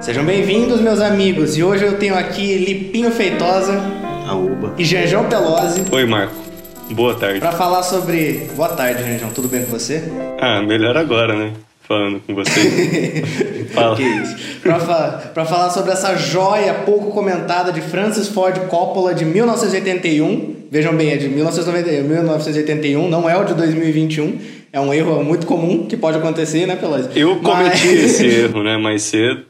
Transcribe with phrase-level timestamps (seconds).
[0.00, 1.56] Sejam bem-vindos, meus amigos.
[1.56, 3.72] E hoje eu tenho aqui Lipinho Feitosa
[4.26, 4.74] Aoba.
[4.78, 6.34] e Janjão Pelosi Oi, Marco.
[6.90, 7.38] Boa tarde.
[7.40, 8.48] para falar sobre.
[8.56, 9.30] Boa tarde, Janjão.
[9.30, 10.02] Tudo bem com você?
[10.40, 11.52] Ah, melhor agora, né?
[11.86, 13.22] Falando com você.
[13.72, 13.96] Fala.
[13.96, 14.36] Que isso.
[14.62, 20.56] Pra, fa- pra falar sobre essa joia pouco comentada de Francis Ford Coppola de 1981.
[20.70, 24.38] Vejam bem, é de 1991, 1981, não é o de 2021.
[24.72, 27.08] É um erro muito comum que pode acontecer, né, Pelosi?
[27.14, 29.42] Eu cometi Mas- esse erro, né, mais cedo.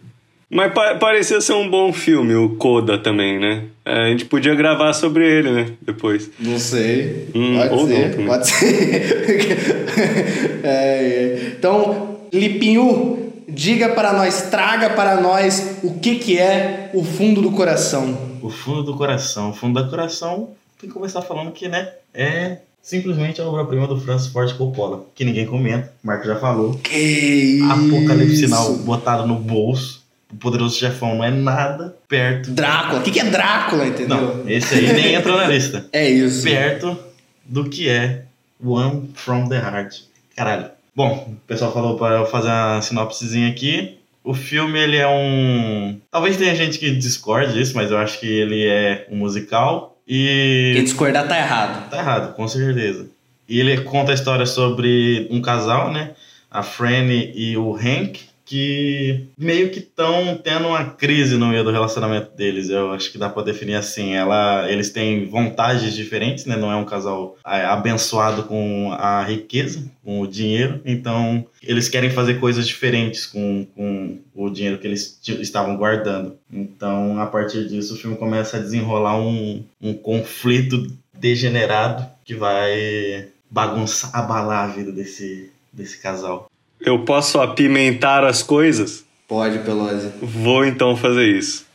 [0.51, 3.67] Mas pa- parecia ser um bom filme, o Coda também, né?
[3.85, 5.67] É, a gente podia gravar sobre ele, né?
[5.81, 6.29] Depois.
[6.41, 7.29] Não sei.
[7.35, 9.81] Hum, pode ou ser, não pode ser.
[10.63, 11.53] É, é.
[11.59, 17.51] Então, Lipinho, diga para nós, traga para nós o que, que é o fundo do
[17.53, 18.17] coração.
[18.43, 19.51] O fundo do coração.
[19.51, 24.01] O fundo do coração, tem que começar falando que, né, é simplesmente a obra-prima do
[24.01, 26.75] Francis Ford Coppola, que ninguém comenta, o Marco já falou.
[26.83, 27.65] Que isso?
[27.71, 30.00] Apocalipse Sinal botado no bolso.
[30.33, 32.51] O Poderoso Chefão não é nada perto.
[32.53, 33.01] Drácula.
[33.01, 34.37] O que, que é Drácula, entendeu?
[34.37, 35.87] Não, esse aí nem entra na lista.
[35.93, 36.45] É isso.
[36.45, 36.97] Perto
[37.45, 38.25] do que é
[38.63, 40.03] One from the Heart.
[40.37, 40.71] Caralho.
[40.95, 43.99] Bom, o pessoal falou para eu fazer uma sinopsezinha aqui.
[44.23, 45.99] O filme, ele é um...
[46.11, 49.97] Talvez tenha gente que discorde disso, mas eu acho que ele é um musical.
[50.07, 50.73] E...
[50.75, 51.89] Quem discordar tá errado.
[51.89, 53.09] Tá errado, com certeza.
[53.49, 56.11] E ele conta a história sobre um casal, né?
[56.51, 58.21] A Franny e o Hank,
[58.51, 62.69] que meio que estão tendo uma crise no meio do relacionamento deles.
[62.69, 64.15] Eu acho que dá pra definir assim.
[64.15, 66.57] Ela, eles têm vontades diferentes, né?
[66.57, 70.81] Não é um casal é, abençoado com a riqueza, com o dinheiro.
[70.85, 76.37] Então, eles querem fazer coisas diferentes com, com o dinheiro que eles estavam guardando.
[76.53, 83.29] Então, a partir disso, o filme começa a desenrolar um, um conflito degenerado que vai
[83.49, 86.50] bagunçar, abalar a vida desse, desse casal.
[86.81, 89.05] Eu posso apimentar as coisas?
[89.29, 90.11] Pode, Pelosi.
[90.21, 91.67] Vou então fazer isso.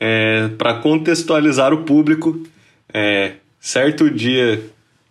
[0.00, 2.40] É, para contextualizar o público,
[2.92, 4.60] é, certo dia,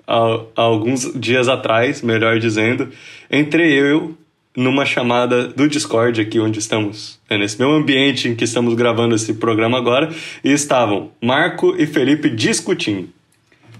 [0.05, 2.89] al- alguns dias atrás, melhor dizendo,
[3.31, 4.17] entrei eu
[4.55, 9.15] numa chamada do Discord aqui onde estamos, é nesse meu ambiente em que estamos gravando
[9.15, 10.11] esse programa agora,
[10.43, 13.09] e estavam Marco e Felipe discutindo.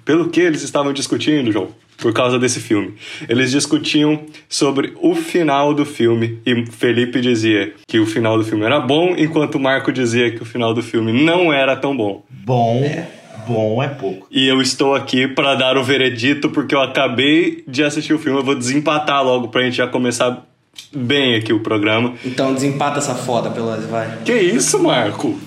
[0.06, 1.70] Pelo que eles estavam discutindo, João?
[1.98, 2.96] Por causa desse filme.
[3.30, 8.66] Eles discutiam sobre o final do filme e Felipe dizia que o final do filme
[8.66, 12.26] era bom, enquanto Marco dizia que o final do filme não era tão bom.
[12.30, 13.08] Bom,
[13.48, 14.28] bom é pouco.
[14.30, 18.40] E eu estou aqui para dar o veredito porque eu acabei de assistir o filme.
[18.40, 20.46] Eu vou desempatar logo pra gente já começar
[20.96, 22.14] bem aqui o programa.
[22.26, 24.20] Então desempata essa foda, Pelosi, vai.
[24.24, 25.40] Que isso, Marco?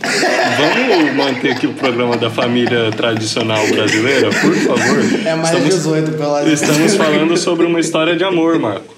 [0.59, 4.98] Vamos manter aqui o programa da família tradicional brasileira, por favor?
[5.26, 6.53] É mais Estamos- 18, Pelosi.
[6.53, 8.94] Estamos falando sobre uma história de amor, Marco.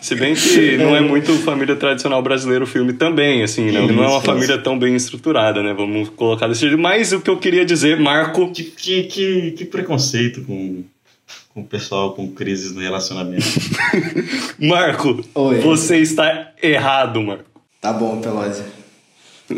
[0.00, 3.80] Se bem que não é muito família tradicional brasileira o filme também, assim, né?
[3.86, 5.72] Não é uma família tão bem estruturada, né?
[5.72, 6.76] Vamos colocar desse jeito.
[6.76, 10.82] Mas o que eu queria dizer, Marco, Que, que, que, que preconceito com,
[11.54, 13.44] com o pessoal com crises no relacionamento.
[14.58, 15.60] Marco, Oi.
[15.60, 17.44] você está errado, Marco.
[17.80, 18.62] Tá bom, Pelosi.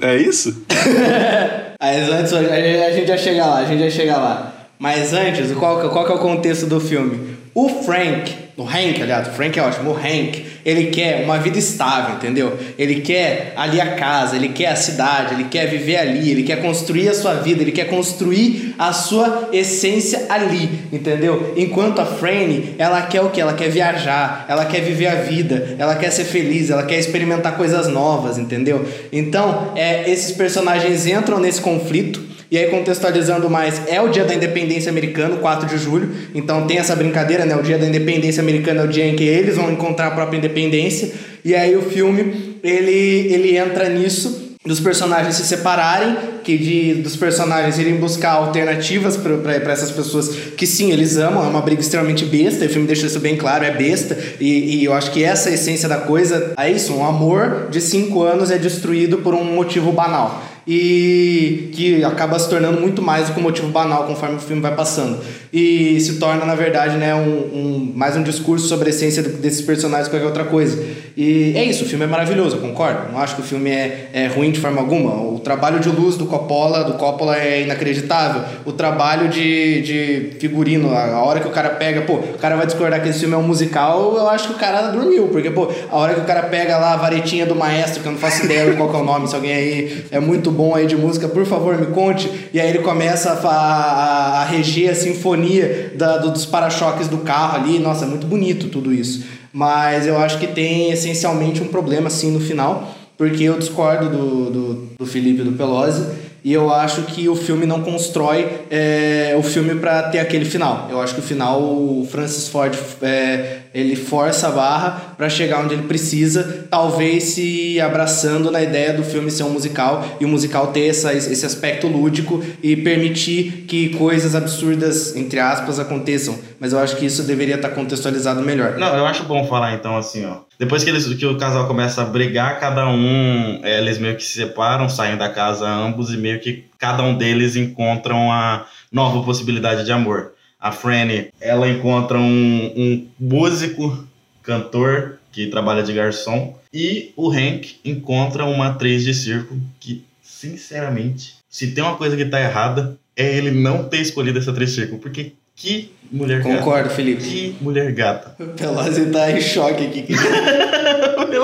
[0.03, 0.65] É isso?
[1.81, 4.55] Mas antes, a gente já chega lá, a gente já chega lá.
[4.79, 7.37] Mas antes, qual, que- qual que é o contexto do filme?
[7.55, 11.57] O Frank, o Hank, aliás, o Frank é ótimo, o Hank, ele quer uma vida
[11.57, 12.59] estável, entendeu?
[12.77, 16.61] Ele quer ali a casa, ele quer a cidade, ele quer viver ali, ele quer
[16.61, 21.55] construir a sua vida, ele quer construir a sua essência ali, entendeu?
[21.57, 23.41] Enquanto a Franny, ela quer o que?
[23.41, 27.57] Ela quer viajar, ela quer viver a vida, ela quer ser feliz, ela quer experimentar
[27.57, 28.85] coisas novas, entendeu?
[29.13, 32.34] Então, é, esses personagens entram nesse conflito.
[32.55, 36.09] E aí, contextualizando mais, é o dia da independência americana, 4 de julho.
[36.33, 37.57] Então tem essa brincadeira, né?
[37.57, 40.39] O dia da independência americana é o dia em que eles vão encontrar a própria
[40.39, 41.11] independência.
[41.45, 47.17] E aí o filme, ele, ele entra nisso, dos personagens se separarem, que de, dos
[47.17, 52.25] personagens irem buscar alternativas para essas pessoas que sim, eles amam, é uma briga extremamente
[52.25, 55.25] besta, e o filme deixa isso bem claro, é besta, e, e eu acho que
[55.25, 59.19] essa é a essência da coisa é isso, um amor de 5 anos é destruído
[59.19, 63.69] por um motivo banal e que acaba se tornando muito mais do que um motivo
[63.69, 65.19] banal conforme o filme vai passando.
[65.53, 69.61] E se torna, na verdade, né, um, um- mais um discurso sobre a essência desses
[69.61, 70.83] personagens que qualquer outra coisa.
[71.17, 73.13] E é isso, o filme é maravilhoso, eu concordo.
[73.13, 75.15] Não acho que o filme é, é ruim de forma alguma.
[75.23, 78.43] O trabalho de luz do Coppola, do Coppola é inacreditável.
[78.65, 82.67] O trabalho de, de figurino, a, hora que o cara pega, pô, o cara vai
[82.67, 85.69] discordar que esse filme é um musical, eu acho que o cara dormiu, porque, pô,
[85.89, 88.45] a hora que o cara pega lá a varetinha do maestro, que eu não faço
[88.45, 90.97] ideia de qual que é o nome, se alguém aí é muito bom aí de
[90.97, 92.31] música, por favor, me conte.
[92.53, 97.19] E aí ele começa a, a, a reger a sinfonia da- do- dos para-choques do
[97.19, 97.79] carro ali.
[97.79, 99.25] Nossa, é muito bonito tudo isso.
[99.53, 102.95] Mas eu acho que tem essencialmente um problema, assim, no final.
[103.17, 106.05] porque eu discordo do, do, do Felipe do Pelosi.
[106.45, 110.89] E eu acho que o filme não constrói é, o filme para ter aquele final.
[110.91, 115.65] Eu acho que o final, o Francis Ford, é, ele força a barra para chegar
[115.65, 120.29] onde ele precisa, talvez se abraçando na ideia do filme ser um musical e o
[120.29, 126.39] musical ter essa, esse aspecto lúdico e permitir que coisas absurdas, entre aspas, aconteçam.
[126.61, 128.77] Mas eu acho que isso deveria estar contextualizado melhor.
[128.77, 130.41] Não, eu acho bom falar então assim, ó.
[130.65, 134.25] Depois que, eles, que o casal começa a brigar, cada um, é, eles meio que
[134.25, 139.23] se separam, saem da casa ambos e meio que cada um deles encontra uma nova
[139.23, 140.33] possibilidade de amor.
[140.59, 144.09] A Franny, ela encontra um, um músico,
[144.43, 151.35] cantor, que trabalha de garçom, e o Hank encontra uma atriz de circo que, sinceramente,
[151.47, 154.77] se tem uma coisa que tá errada, é ele não ter escolhido essa atriz de
[154.77, 156.95] circo, porque que mulher Concordo, gata.
[156.95, 157.23] Felipe.
[157.23, 158.37] Que mulher gata.
[158.39, 160.07] O Pelosi tá em choque aqui.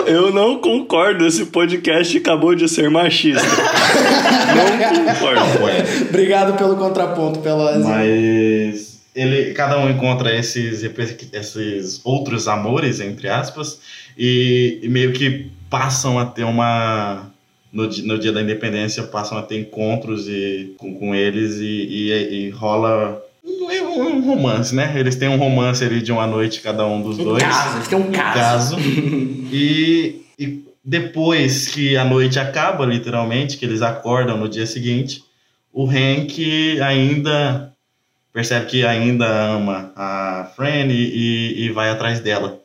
[0.07, 3.43] Eu não concordo, esse podcast acabou de ser machista.
[4.55, 6.09] não concordo.
[6.09, 7.83] Obrigado pelo contraponto, Pelosi.
[7.83, 10.83] Mas ele, cada um encontra esses,
[11.33, 13.81] esses outros amores, entre aspas,
[14.17, 17.29] e, e meio que passam a ter uma.
[17.73, 22.47] No, no dia da independência, passam a ter encontros e, com, com eles e, e,
[22.47, 23.23] e rola
[23.91, 24.93] um, um romance, né?
[24.97, 27.43] Eles têm um romance ali de uma noite cada um dos Um dois.
[27.43, 28.77] caso, eles têm um caso.
[29.53, 35.23] e, e depois que a noite acaba, literalmente, que eles acordam no dia seguinte,
[35.73, 37.73] o Hank ainda
[38.33, 42.61] percebe que ainda ama a Fran e, e vai atrás dela.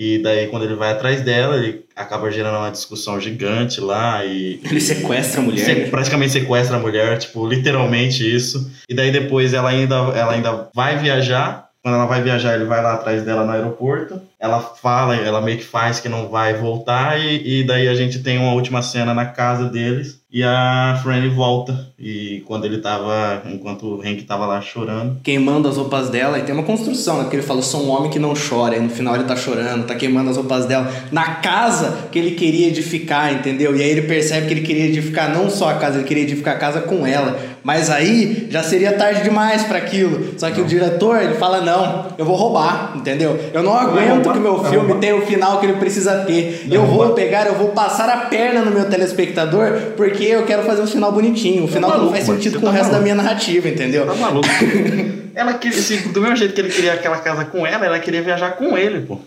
[0.00, 4.60] E daí, quando ele vai atrás dela, ele acaba gerando uma discussão gigante lá e
[4.64, 5.64] Ele sequestra a mulher.
[5.64, 8.70] se- praticamente sequestra a mulher, tipo, literalmente isso.
[8.88, 11.66] E daí depois ela ainda, ela ainda vai viajar.
[11.82, 14.20] Quando ela vai viajar, ele vai lá atrás dela no aeroporto.
[14.38, 17.18] Ela fala, ela meio que faz que não vai voltar.
[17.20, 20.17] E, e daí a gente tem uma última cena na casa deles.
[20.30, 21.88] E a Franny volta.
[21.98, 23.42] E quando ele tava.
[23.46, 25.20] Enquanto o Hank tava lá chorando.
[25.22, 26.38] Queimando as roupas dela.
[26.38, 27.22] E tem uma construção, né?
[27.22, 28.76] Porque ele fala, sou um homem que não chora.
[28.76, 30.92] E no final ele tá chorando, tá queimando as roupas dela.
[31.10, 33.74] Na casa que ele queria edificar, entendeu?
[33.74, 36.56] E aí ele percebe que ele queria edificar não só a casa, ele queria edificar
[36.56, 37.38] a casa com ela.
[37.64, 40.38] Mas aí já seria tarde demais para aquilo.
[40.38, 43.38] Só que o diretor, ele fala, não, eu vou roubar, entendeu?
[43.52, 46.66] Eu não aguento que meu filme tenha o final que ele precisa ter.
[46.70, 50.82] Eu vou pegar, eu vou passar a perna no meu telespectador, porque eu quero fazer
[50.82, 51.64] um final bonitinho.
[51.64, 53.02] Um final que não maluco, faz sentido Você com o tá resto da maluco.
[53.04, 54.06] minha narrativa, entendeu?
[54.06, 54.48] Tá maluco?
[55.34, 58.22] ela queria, assim, do mesmo jeito que ele queria aquela casa com ela, ela queria
[58.22, 59.18] viajar com ele, pô.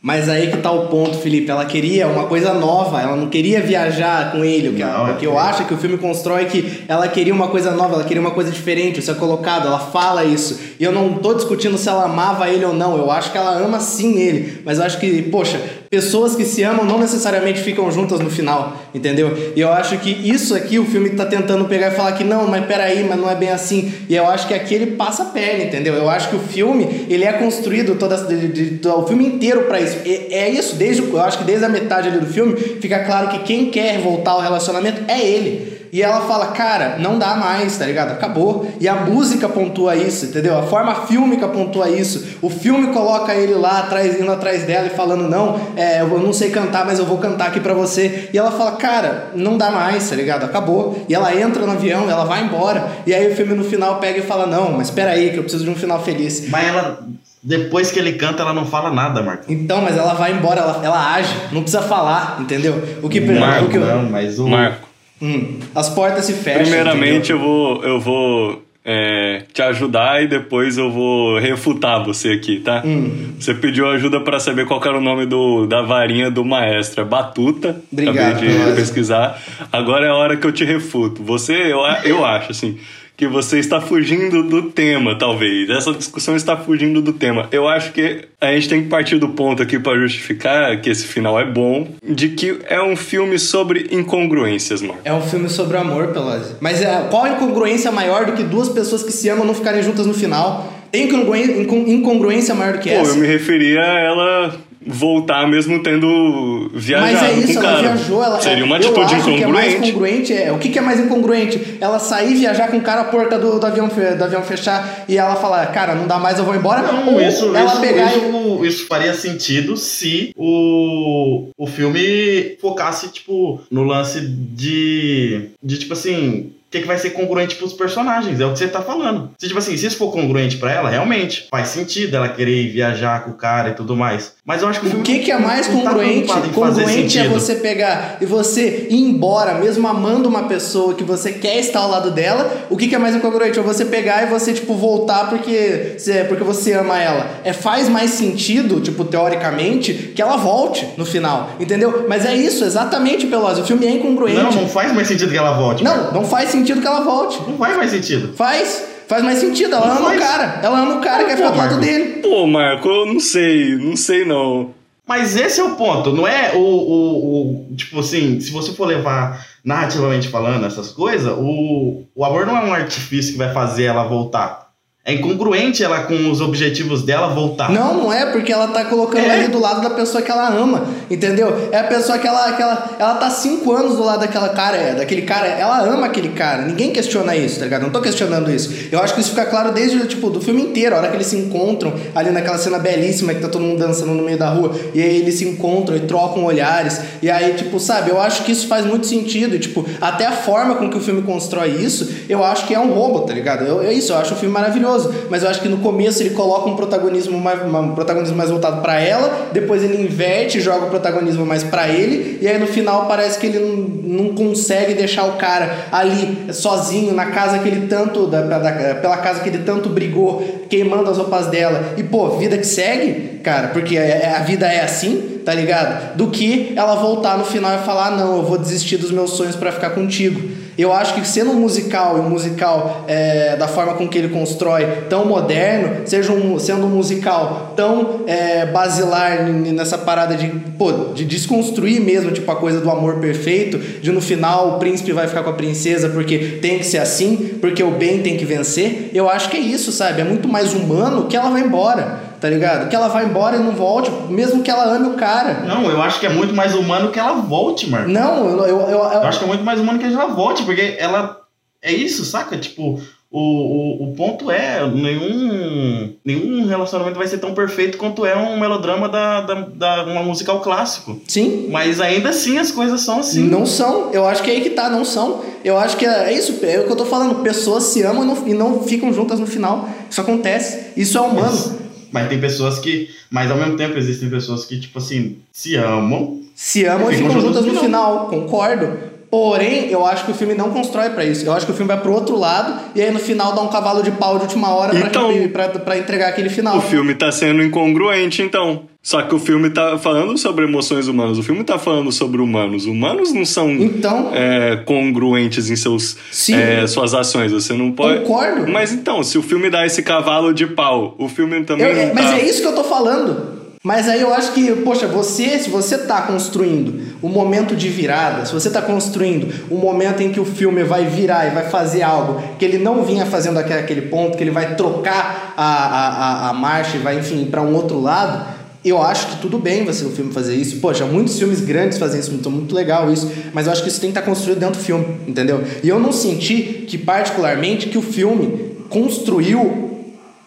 [0.00, 1.50] Mas aí que tá o ponto, Felipe.
[1.50, 4.68] Ela queria uma coisa nova, ela não queria viajar com ele.
[4.68, 5.42] O que, Não, o que eu é.
[5.42, 8.30] acho é que o filme constrói que ela queria uma coisa nova, ela queria uma
[8.30, 10.60] coisa diferente, isso é colocado, ela fala isso.
[10.78, 13.50] E eu não tô discutindo se ela amava ele ou não, eu acho que ela
[13.58, 14.62] ama sim ele.
[14.64, 18.76] Mas eu acho que, poxa, pessoas que se amam não necessariamente ficam juntas no final,
[18.94, 19.52] entendeu?
[19.56, 22.46] E eu acho que isso aqui o filme tá tentando pegar e falar que não,
[22.46, 23.92] mas peraí, mas não é bem assim.
[24.08, 25.94] E eu acho que aqui ele passa a perna, entendeu?
[25.94, 29.62] Eu acho que o filme, ele é construído toda, de, de- de- o filme inteiro
[29.62, 29.96] pra isso.
[30.04, 33.38] E- é isso, desde, eu acho que desde a metade do filme, fica claro que
[33.40, 35.77] quem quer voltar ao relacionamento é ele.
[35.92, 38.12] E ela fala, cara, não dá mais, tá ligado?
[38.12, 38.70] Acabou.
[38.80, 40.58] E a música pontua isso, entendeu?
[40.58, 42.38] A forma fílmica pontua isso.
[42.42, 46.32] O filme coloca ele lá atrás, indo atrás dela e falando, não, é, eu não
[46.32, 48.28] sei cantar, mas eu vou cantar aqui pra você.
[48.32, 50.44] E ela fala, cara, não dá mais, tá ligado?
[50.44, 51.04] Acabou.
[51.08, 52.88] E ela entra no avião, ela vai embora.
[53.06, 55.64] E aí o filme no final pega e fala, não, mas peraí, que eu preciso
[55.64, 56.48] de um final feliz.
[56.48, 57.00] Mas ela,
[57.42, 59.44] depois que ele canta, ela não fala nada, Marco.
[59.48, 62.82] Então, mas ela vai embora, ela, ela age, não precisa falar, entendeu?
[63.02, 64.48] O que, Marco, o que não, mas o...
[64.48, 64.87] Marco,
[65.20, 66.62] Hum, as portas se fecham.
[66.62, 67.36] primeiramente entendeu?
[67.36, 72.82] eu vou, eu vou é, te ajudar e depois eu vou refutar você aqui, tá?
[72.82, 73.34] Hum.
[73.38, 77.02] Você pediu ajuda pra saber qual era o nome do, da varinha do maestro.
[77.02, 77.82] É Batuta.
[77.92, 79.38] Obrigado, Acabei de pesquisar.
[79.70, 81.22] Agora é a hora que eu te refuto.
[81.22, 82.78] Você, eu, eu acho, assim,
[83.18, 85.68] que você está fugindo do tema, talvez.
[85.68, 87.48] Essa discussão está fugindo do tema.
[87.50, 91.04] Eu acho que a gente tem que partir do ponto aqui para justificar que esse
[91.04, 95.00] final é bom, de que é um filme sobre incongruências, mano.
[95.04, 96.54] É um filme sobre amor, Pelosi.
[96.60, 99.82] Mas é, qual a incongruência maior do que duas pessoas que se amam não ficarem
[99.82, 100.72] juntas no final?
[100.92, 103.10] Tem incongruência, incon- incongruência maior do que Pô, essa?
[103.10, 104.56] eu me referia a ela
[104.86, 107.82] voltar mesmo tendo viajado Mas é com isso, o ela cara.
[107.94, 109.92] viajou, ela Seria uma eu atitude acho que é mais incongruente.
[109.92, 111.76] congruente é, o que, que é mais incongruente?
[111.80, 115.16] Ela sair viajar com o cara a porta do, do avião do avião fechar e
[115.16, 116.82] ela falar, cara, não dá mais, eu vou embora.
[116.82, 122.56] Não, Ou isso, ela isso, pegar e isso, isso faria sentido se o, o filme
[122.60, 125.50] focasse, tipo, no lance de.
[125.62, 126.52] de tipo assim.
[126.68, 128.38] O que, que vai ser congruente pros personagens?
[128.38, 129.30] É o que você tá falando.
[129.38, 133.24] Se, tipo assim, se isso for congruente pra ela, realmente faz sentido ela querer viajar
[133.24, 134.34] com o cara e tudo mais.
[134.48, 136.26] Mas eu acho que o O que, que é mais tá congruente?
[136.32, 141.32] fazer Congruente é você pegar e você ir embora, mesmo amando uma pessoa que você
[141.32, 142.50] quer estar ao lado dela.
[142.70, 143.58] O que, que é mais incongruente?
[143.58, 147.26] É você pegar e você, tipo, voltar porque, você- porque você ama ela.
[147.44, 151.50] É, faz mais sentido, tipo, teoricamente, que ela volte no final.
[151.60, 152.06] Entendeu?
[152.08, 153.60] Mas é isso, exatamente, Pelosi.
[153.60, 154.42] O filme é incongruente.
[154.42, 155.84] Não, não faz mais sentido que ela volte.
[155.84, 155.96] cara.
[156.04, 157.38] não, não faz sentido que ela volte.
[157.46, 158.32] Não faz mais sentido.
[158.34, 158.82] Faz.
[159.08, 159.74] Faz mais sentido.
[159.74, 160.60] Ela Não ama o cara.
[160.62, 161.80] Ela ama o cara quer Pô, ficar do lado Marco.
[161.86, 162.04] dele.
[162.22, 164.74] Pô, Marco, eu não sei, não sei não.
[165.06, 168.86] Mas esse é o ponto, não é o, o, o- Tipo assim, se você for
[168.86, 173.84] levar narrativamente falando essas coisas, o, o amor não é um artifício que vai fazer
[173.84, 174.67] ela voltar.
[175.08, 177.70] É incongruente ela com os objetivos dela voltar.
[177.70, 179.30] Não, não é, porque ela tá colocando É.
[179.30, 181.70] ali do lado da pessoa que ela ama, entendeu?
[181.72, 184.76] É a pessoa que ela, que ela, ela tá cinco anos do lado daquela cara,
[184.76, 187.84] é, daquele cara, ela ama aquele cara, ninguém questiona isso, tá ligado?
[187.84, 188.70] Não tô questionando isso.
[188.92, 191.28] Eu acho que isso fica claro desde, tipo, do filme inteiro, a hora que eles
[191.28, 194.72] se encontram, ali naquela cena belíssima que tá todo mundo dançando no meio da rua,
[194.92, 198.52] e aí eles se encontram e trocam olhares, e aí, tipo, sabe, eu acho que
[198.52, 202.06] isso faz muito sentido, e, tipo, até a forma com que o filme constrói isso,
[202.28, 203.64] eu acho que é um roubo, tá ligado?
[203.64, 204.97] Eu, é isso, eu acho o filme maravilhoso,
[205.28, 208.80] mas eu acho que no começo ele coloca um protagonismo mais, um protagonismo mais voltado
[208.80, 213.06] pra ela, depois ele inverte, joga o protagonismo mais pra ele, e aí no final
[213.06, 217.86] parece que ele não, não consegue deixar o cara ali sozinho na casa que ele
[217.86, 221.94] tanto da, da- pela casa que ele tanto brigou, queimando as roupas dela.
[221.96, 226.14] E pô, vida que segue, cara, porque é- é- a vida é assim, tá ligado?
[226.14, 229.30] Do que ela voltar no final e falar: "Ah, "Não, eu vou desistir dos meus
[229.30, 230.42] sonhos pra ficar contigo".
[230.76, 234.28] Eu acho que sendo um musical e um musical é, da forma com que ele
[234.28, 240.46] constrói tão moderno, seja um, sendo um musical tão é, basilar nessa parada de,
[240.78, 245.10] pô, de desconstruir mesmo, tipo, a coisa do amor perfeito, de no final o príncipe
[245.12, 248.44] vai ficar com a princesa porque tem que ser assim, porque o bem tem que
[248.44, 250.20] vencer, eu acho que é isso, sabe?
[250.20, 252.88] É muito mais humano que ela vai embora, tá ligado?
[252.88, 255.64] Que ela vai embora e não volte, mesmo que ela ame o cara.
[255.66, 258.08] Não, eu acho que é muito mais humano que ela volte, Marco.
[258.08, 260.62] Não, eu, eu, eu, eu- Eu acho que é muito mais humano que ela volte,
[260.62, 261.36] porque ela.
[261.82, 262.56] É isso, saca?
[262.58, 268.34] Tipo, o, o, o ponto é: nenhum, nenhum relacionamento vai ser tão perfeito quanto é
[268.36, 271.20] um melodrama da, da, da uma musical clássico.
[271.28, 273.42] sim, Mas ainda assim as coisas são assim.
[273.48, 275.40] Não são, eu acho que é aí que tá, não são.
[275.64, 277.36] Eu acho que é, é isso, é o que eu tô falando.
[277.42, 279.88] Pessoas se amam e não, e não ficam juntas no final.
[280.10, 280.92] Isso acontece.
[280.96, 281.87] Isso é humano.
[282.12, 283.10] Mas tem pessoas que.
[283.30, 286.40] Mas ao mesmo tempo existem pessoas que, tipo assim, se amam.
[286.54, 289.18] Se amam e Ficam ficam juntas juntas no no final, concordo.
[289.30, 291.44] Porém, eu acho que o filme não constrói pra isso.
[291.44, 293.68] Eu acho que o filme vai pro outro lado e aí no final dá um
[293.68, 296.78] cavalo de pau de última hora pra- Então- pra, pra entregar aquele final.
[296.78, 298.84] O filme tá sendo incongruente, então.
[299.08, 301.38] Só que o filme tá falando sobre emoções humanas.
[301.38, 302.84] O filme tá falando sobre humanos.
[302.84, 306.14] Humanos não são Então, é, congruentes em seus,
[306.52, 307.50] é, suas ações.
[307.50, 308.20] Você não pode.
[308.20, 308.70] Concordo.
[308.70, 312.14] Mas então, se o filme dá esse cavalo de pau, o filme também Eu- não
[312.14, 312.36] mas tá.
[312.38, 313.56] é isso que eu tô falando.
[313.82, 318.44] Mas aí eu acho que, poxa, você, se você tá construindo o momento de virada,
[318.44, 322.02] se você tá construindo o momento em que o filme vai virar e vai fazer
[322.02, 326.08] algo que ele não vinha fazendo até aquele ponto, que ele vai trocar a, a,
[326.08, 329.84] a, a marcha e vai, enfim, para um outro lado, eu acho que tudo bem
[329.84, 330.78] você o filme fazer isso.
[330.80, 333.30] Poxa, muitos filmes grandes fazem isso, então muito legal isso.
[333.52, 335.62] Mas eu acho que isso tem que estar construído dentro do filme, entendeu?
[335.82, 339.88] E eu não senti que, particularmente, que o filme construiu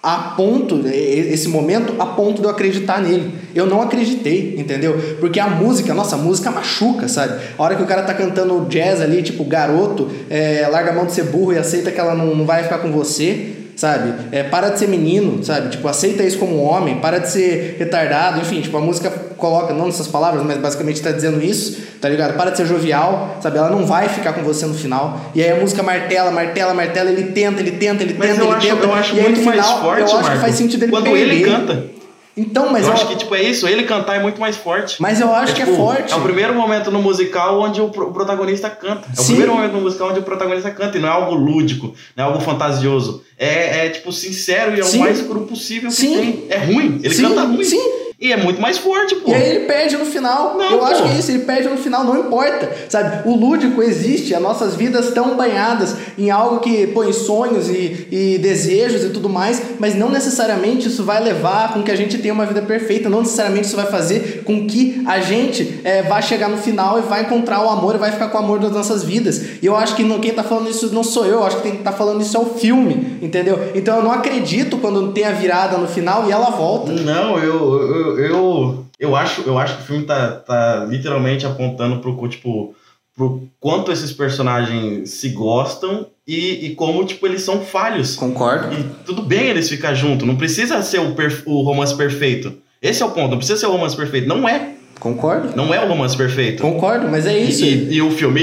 [0.03, 3.33] a ponto, esse momento, a ponto de eu acreditar nele.
[3.53, 4.97] Eu não acreditei, entendeu?
[5.19, 7.39] Porque a música, nossa, a música machuca, sabe?
[7.55, 11.05] A hora que o cara tá cantando jazz ali, tipo, garoto, é, larga a mão
[11.05, 14.13] de ser burro e aceita que ela não, não vai ficar com você, sabe?
[14.31, 15.69] É, para de ser menino, sabe?
[15.69, 19.87] Tipo, aceita isso como homem, para de ser retardado, enfim, tipo, a música coloca, não
[19.87, 22.37] nessas palavras, mas basicamente tá dizendo isso, tá ligado?
[22.37, 23.57] Para de ser jovial, sabe?
[23.57, 25.19] Ela não vai ficar com você no final.
[25.33, 28.45] E aí a música martela, martela, martela, ele tenta, ele tenta, ele Mas tenta, eu
[28.45, 28.83] ele acho, tenta.
[28.83, 30.83] eu acho e aí, muito no mais final, forte, eu acho Marco, que faz sentido
[30.83, 31.19] ele quando perder.
[31.21, 32.00] ele canta.
[32.35, 33.67] Então, mas eu eu, acho que, tipo, é isso.
[33.67, 35.01] Ele cantar é muito mais forte.
[35.01, 36.13] mas eu acho que é tipo, forte.
[36.13, 39.07] É o primeiro momento no musical onde o, pro- o protagonista canta.
[39.09, 39.27] É o Sim.
[39.35, 40.97] primeiro momento no musical onde o protagonista canta.
[40.97, 43.23] E não é algo lúdico, não é algo fantasioso.
[43.37, 44.97] É, é tipo, sincero e é Sim.
[44.97, 46.15] o mais cru possível que Sim.
[46.15, 46.45] tem.
[46.49, 46.99] É ruim.
[47.03, 47.63] Ele Sim, canta ruim.
[47.63, 47.81] sim.
[48.21, 49.31] E é muito mais forte, pô.
[49.31, 50.55] E aí ele perde no final.
[50.55, 50.85] Não, eu pô.
[50.85, 52.69] acho que é isso, ele perde no final, não importa.
[52.87, 53.27] Sabe?
[53.27, 58.37] O lúdico existe, as nossas vidas estão banhadas em algo que põe sonhos e, e
[58.37, 62.31] desejos e tudo mais, mas não necessariamente isso vai levar com que a gente tenha
[62.31, 66.47] uma vida perfeita, não necessariamente isso vai fazer com que a gente é, vá chegar
[66.47, 69.03] no final e vai encontrar o amor e vai ficar com o amor das nossas
[69.03, 69.41] vidas.
[69.63, 71.71] E eu acho que não, quem tá falando isso não sou eu, eu acho que
[71.71, 73.71] quem tá falando isso é o filme, entendeu?
[73.73, 76.91] Então eu não acredito quando tem a virada no final e ela volta.
[76.91, 81.99] Não, eu, eu, eu, eu, acho, eu acho que o filme tá, tá literalmente apontando
[81.99, 82.75] pro, tipo,
[83.15, 88.15] pro quanto esses personagens se gostam e, e como, tipo, eles são falhos.
[88.15, 88.73] Concordo.
[88.73, 92.53] E tudo bem eles ficar juntos, não precisa ser o, perf- o romance perfeito.
[92.81, 93.29] Esse é o ponto.
[93.31, 94.27] Não precisa ser o romance perfeito.
[94.27, 94.73] Não é.
[94.99, 95.55] Concordo?
[95.55, 96.61] Não é o romance perfeito.
[96.61, 97.63] Concordo, mas é isso.
[97.65, 98.39] E, e o filme.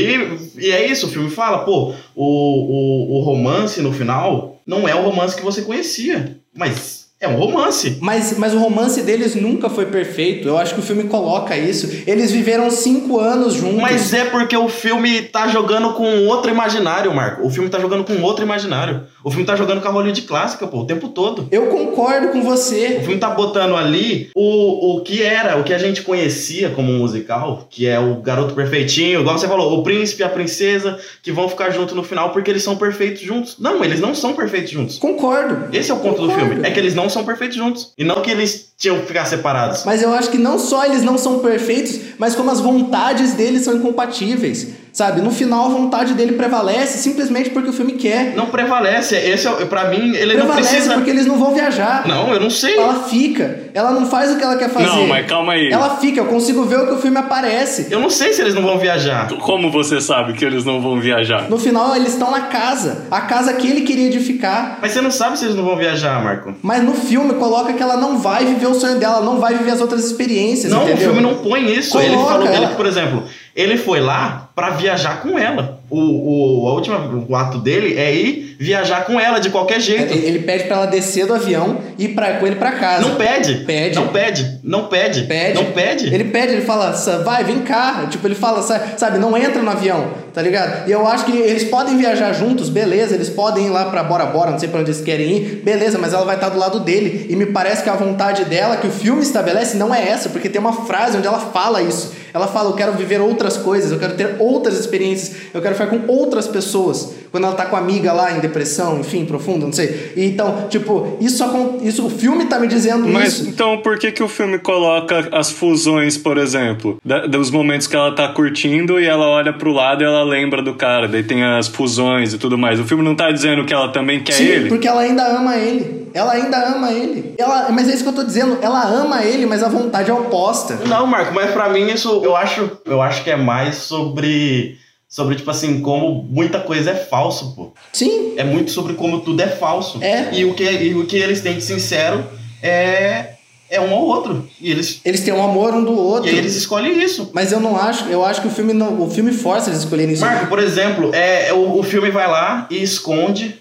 [0.56, 4.94] E é isso, o filme fala, pô, o, o, o romance no final não é
[4.94, 6.36] o romance que você conhecia.
[6.56, 7.98] Mas é um romance.
[8.00, 10.46] Mas, mas o romance deles nunca foi perfeito.
[10.46, 11.90] Eu acho que o filme coloca isso.
[12.06, 13.80] Eles viveram cinco anos juntos.
[13.80, 17.46] Mas é porque o filme tá jogando com outro imaginário, Marco.
[17.46, 19.02] O filme tá jogando com outro imaginário.
[19.24, 21.48] O filme tá jogando com a Hollywood clássica, pô, o tempo todo.
[21.50, 23.00] Eu concordo com O você.
[23.00, 26.98] filme tá botando ali o, o que era, o que a gente conhecia como um
[26.98, 31.32] musical, que é o garoto perfeitinho, igual você falou, o príncipe e a princesa, que
[31.32, 33.56] vão ficar juntos no final porque eles são perfeitos juntos.
[33.58, 34.98] Não, eles não são perfeitos juntos.
[34.98, 35.76] Concordo.
[35.76, 36.50] Esse é o ponto do Concordo.
[36.50, 36.66] filme.
[36.66, 37.92] É que eles não são perfeitos juntos.
[37.96, 39.84] E não que eles tinham que ficar separados.
[39.84, 43.62] Mas eu acho que não só eles não são perfeitos, mas como as vontades deles
[43.62, 44.68] são incompatíveis.
[44.98, 45.20] Sabe?
[45.20, 48.34] No final a vontade dele prevalece simplesmente porque o filme quer.
[48.34, 49.14] Não prevalece.
[49.14, 50.94] Esse é, pra mim, ele não prevalece precisa.
[50.94, 52.04] porque eles não vão viajar.
[52.04, 52.76] Não, eu não sei.
[52.76, 53.60] Ela fica.
[53.72, 54.86] Ela não faz o que ela quer fazer.
[54.86, 55.70] Não, mas calma aí.
[55.70, 56.18] Ela fica.
[56.18, 57.86] Eu consigo ver o que o filme aparece.
[57.92, 59.28] Eu não sei se eles não vão viajar.
[59.38, 61.48] Como você sabe que eles não vão viajar?
[61.48, 63.06] No final eles estão na casa.
[63.08, 64.80] A casa que ele queria edificar.
[64.82, 66.56] Mas você não sabe se eles não vão viajar, Marco.
[66.60, 69.54] Mas no filme coloca que ela não vai viver o sonho dela, ela não vai
[69.54, 70.72] viver as outras experiências.
[70.72, 70.96] Não, entendeu?
[70.96, 71.96] o filme não põe isso.
[72.00, 72.56] ele Coloca falou ela.
[72.56, 73.22] ele, por exemplo,
[73.54, 75.77] ele foi lá pra viajar com ela.
[75.90, 80.12] O, o, a última, o ato dele é ir viajar com ela de qualquer jeito.
[80.12, 83.08] Ele ele pede pra ela descer do avião e ir pra, com ele pra casa.
[83.08, 83.54] Não pede.
[83.64, 83.94] Pede.
[83.94, 84.58] Não pede.
[84.62, 85.22] Não pede.
[85.22, 85.54] Pede.
[85.54, 86.12] Não pede.
[86.12, 88.06] Ele pede, ele fala, "Sa- vai, vem cá.
[88.10, 90.88] Tipo, ele fala, sa- sabe, não entra no avião, tá ligado?
[90.88, 94.26] E eu acho que eles podem viajar juntos, beleza, eles podem ir lá pra Bora
[94.26, 96.80] Bora, não sei pra onde eles querem ir, beleza, mas ela vai estar do lado
[96.80, 97.26] dele.
[97.30, 100.48] E me parece que a vontade dela, que o filme estabelece, não é essa, porque
[100.50, 102.12] tem uma frase onde ela fala isso.
[102.34, 105.86] Ela fala, eu quero viver outras coisas, eu quero ter outras experiências, eu quero ficar
[105.90, 107.14] com outras pessoas.
[107.30, 110.12] Quando ela tá com a amiga lá em depressão, enfim, profunda, não sei.
[110.16, 111.44] E então, tipo, isso,
[111.82, 113.48] isso o filme tá me dizendo Mas isso.
[113.50, 116.98] então por que, que o filme coloca as fusões, por exemplo?
[117.04, 120.62] Da- dos momentos que ela tá curtindo e ela olha pro lado e ela lembra
[120.62, 122.80] do cara, daí tem as fusões e tudo mais.
[122.80, 124.68] O filme não tá dizendo que ela também quer Sim, ele?
[124.70, 126.08] porque ela ainda ama ele.
[126.14, 127.34] Ela ainda ama ele.
[127.36, 128.56] Ela, mas é isso que eu tô dizendo.
[128.62, 130.78] Ela ama ele, mas a vontade é oposta.
[130.86, 135.34] Não, Marco, mas pra mim isso eu acho, eu acho que é mais sobre sobre
[135.36, 137.72] tipo assim, como muita coisa é falso, pô.
[137.92, 138.34] Sim.
[138.36, 140.02] É muito sobre como tudo é falso.
[140.02, 140.32] É.
[140.34, 142.24] E o que e o que eles têm de sincero
[142.62, 143.34] é
[143.70, 144.48] é um ao outro.
[144.60, 146.30] E eles Eles têm um amor um do outro.
[146.30, 147.30] e eles escolhem isso.
[147.34, 150.12] Mas eu não acho, eu acho que o filme não, o filme força eles escolherem
[150.14, 150.24] isso.
[150.24, 153.60] Marco, por exemplo, é, o, o filme vai lá e esconde.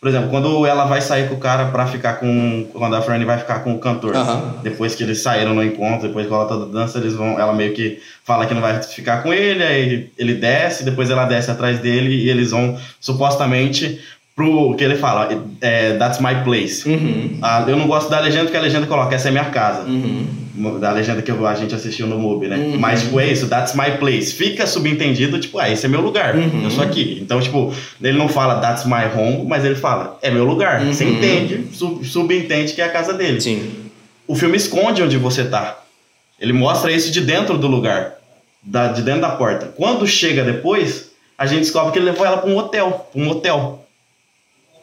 [0.00, 2.66] Por exemplo, quando ela vai sair com o cara pra ficar com.
[2.72, 4.14] Quando a Franny vai ficar com o cantor.
[4.14, 4.54] Aham.
[4.62, 7.38] Depois que eles saíram no encontro, depois que ela toda dança, eles vão.
[7.38, 11.24] Ela meio que fala que não vai ficar com ele, aí ele desce, depois ela
[11.24, 14.00] desce atrás dele e eles vão supostamente
[14.36, 15.28] pro que ele fala,
[15.60, 16.88] é, That's my place.
[16.88, 17.38] Uhum.
[17.42, 19.82] Ah, eu não gosto da legenda porque a legenda coloca, essa é minha casa.
[19.82, 20.28] Uhum.
[20.80, 22.56] Da legenda que a gente assistiu no MUBI, né?
[22.56, 22.78] Uhum.
[22.78, 24.32] Mas, tipo, é isso, that's my place.
[24.32, 26.34] Fica subentendido, tipo, ah, esse é meu lugar.
[26.34, 26.64] Uhum.
[26.64, 27.18] Eu sou aqui.
[27.22, 30.82] Então, tipo, ele não fala that's my home, mas ele fala, é meu lugar.
[30.82, 30.92] Uhum.
[30.92, 33.40] Você entende, sub- subentende que é a casa dele.
[33.40, 33.70] Sim.
[34.26, 35.78] O filme esconde onde você tá.
[36.40, 38.14] Ele mostra isso de dentro do lugar,
[38.62, 39.72] da, de dentro da porta.
[39.76, 43.28] Quando chega depois, a gente descobre que ele levou ela pra um hotel, pra um
[43.28, 43.84] hotel.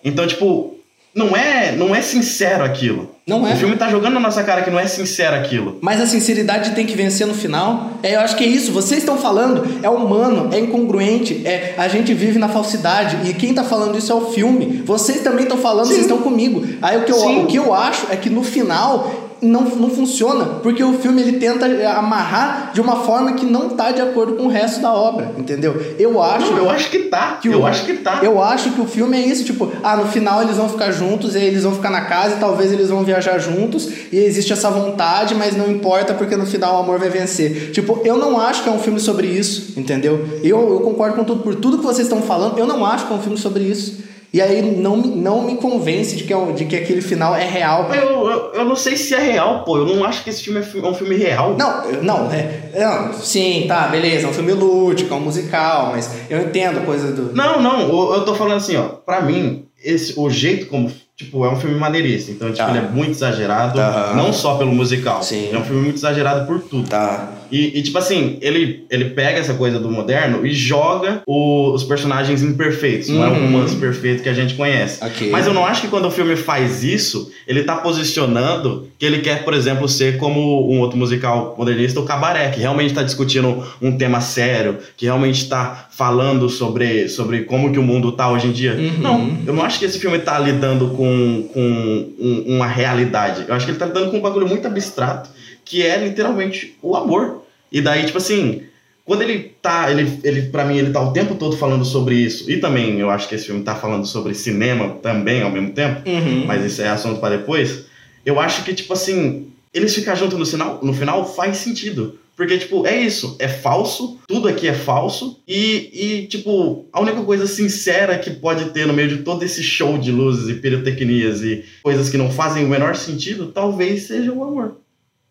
[0.03, 0.77] Então, tipo,
[1.13, 3.14] não é, não é sincero aquilo.
[3.27, 3.53] Não é.
[3.53, 5.79] O filme tá jogando na nossa cara que não é sincero aquilo.
[5.81, 7.89] Mas a sinceridade tem que vencer no final.
[8.03, 8.71] É, eu acho que é isso.
[8.71, 13.27] Vocês estão falando, é humano, é incongruente, é a gente vive na falsidade.
[13.27, 14.83] E quem tá falando isso é o filme.
[14.85, 16.63] Vocês também estão falando, vocês estão comigo.
[16.83, 17.43] Aí o que, eu, Sim.
[17.43, 21.39] o que eu acho é que no final não, não funciona, porque o filme ele
[21.39, 21.65] tenta
[21.97, 25.95] amarrar de uma forma que não tá de acordo com o resto da obra, entendeu?
[25.99, 26.51] Eu acho.
[26.51, 27.37] Não, eu acho que tá.
[27.41, 28.19] que eu o- acho que tá.
[28.23, 31.35] Eu acho que o filme é isso, tipo, ah, no final eles vão ficar juntos,
[31.35, 34.51] e aí eles vão ficar na casa e talvez eles vão viajar juntos, e existe
[34.53, 37.71] essa vontade, mas não importa porque no final o amor vai vencer.
[37.71, 40.27] Tipo, eu não acho que é um filme sobre isso, entendeu?
[40.43, 43.13] Eu, eu concordo com tudo, por tudo que vocês estão falando, eu não acho que
[43.13, 44.03] é um filme sobre isso.
[44.35, 47.45] E aí não, me- não me convence de que, é de que aquele final é
[47.47, 47.89] real.
[47.93, 49.77] Eu, eu, eu não sei se é real, pô.
[49.77, 51.55] Eu não acho que esse filme é é um filme real.
[51.57, 56.11] Não, não, é, não, sim, tá, beleza, é um filme lúdico, é um musical, mas
[56.29, 57.33] eu entendo a coisa do.
[57.33, 58.83] Não, não, eu, eu tô falando assim, ó.
[59.05, 60.91] Pra mim, esse, o jeito como.
[61.15, 62.29] Tipo, é um filme maneirista.
[62.29, 62.69] Então, tipo, Tá.
[62.71, 63.79] ele é muito exagerado.
[63.79, 64.15] Aham.
[64.17, 65.23] Não só pelo musical.
[65.23, 65.49] Sim.
[65.53, 66.89] É um filme muito exagerado por tudo.
[66.89, 67.29] Tá.
[67.55, 71.83] E, e, tipo assim, ele, ele pega essa coisa do moderno e joga o- os
[71.83, 73.07] personagens imperfeitos.
[73.07, 73.41] Não é um Uhum.
[73.51, 75.01] romance perfeito que a gente conhece.
[75.03, 75.29] Ok.
[75.31, 79.19] Mas eu não acho que quando o filme faz isso, ele tá posicionando que ele
[79.19, 83.63] quer, por exemplo, ser como um outro musical modernista, o Cabaré, que realmente tá discutindo
[83.81, 88.47] um tema sério, que realmente tá falando sobre, sobre como que o mundo tá hoje
[88.47, 88.73] em dia.
[88.73, 88.97] Uhum.
[88.99, 93.45] Não, eu não acho que esse filme tá lidando com, com um- uma realidade.
[93.47, 95.29] Eu acho que ele tá lidando com um bagulho muito abstrato,
[95.63, 97.44] que é literalmente o amor.
[97.75, 98.61] E daí, tipo assim,
[99.03, 102.49] quando ele tá, ele, ele para mim, ele tá o tempo todo falando sobre isso.
[102.49, 106.09] E também eu acho que esse filme tá falando sobre cinema também ao mesmo tempo,
[106.09, 106.45] Uhum.
[106.45, 107.85] mas isso é assunto para depois.
[108.25, 112.17] Eu acho que, tipo assim, eles ficar juntos no final, no final faz sentido.
[112.37, 115.89] Porque, tipo, é isso, é falso, tudo aqui é falso, e,
[116.23, 119.97] e, tipo, a única coisa sincera que pode ter no meio de todo esse show
[119.97, 124.43] de luzes e pirotecnias e coisas que não fazem o menor sentido, talvez seja o
[124.43, 124.77] amor.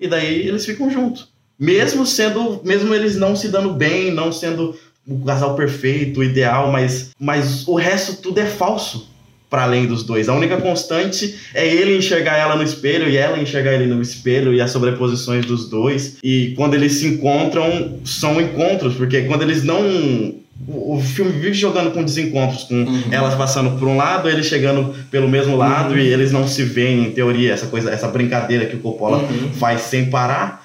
[0.01, 1.34] E daí eles ficam juntos.
[1.59, 4.75] Mesmo sendo, mesmo eles não se dando bem, não sendo
[5.07, 9.09] o casal perfeito, o ideal, mas, mas o resto tudo é falso
[9.51, 10.29] para além dos dois.
[10.29, 14.53] A única constante é ele enxergar ela no espelho e ela enxergar ele no espelho
[14.53, 16.17] e as sobreposições dos dois.
[16.25, 20.43] E quando eles se encontram, são encontros, porque quando eles não.
[20.67, 23.03] O filme vive jogando com desencontros, com Uhum.
[23.11, 25.99] elas passando por um lado, ele chegando pelo mesmo lado Uhum.
[25.99, 29.53] e eles não se veem, em teoria, essa coisa, essa brincadeira que o Coppola Uhum.
[29.53, 30.64] faz sem parar.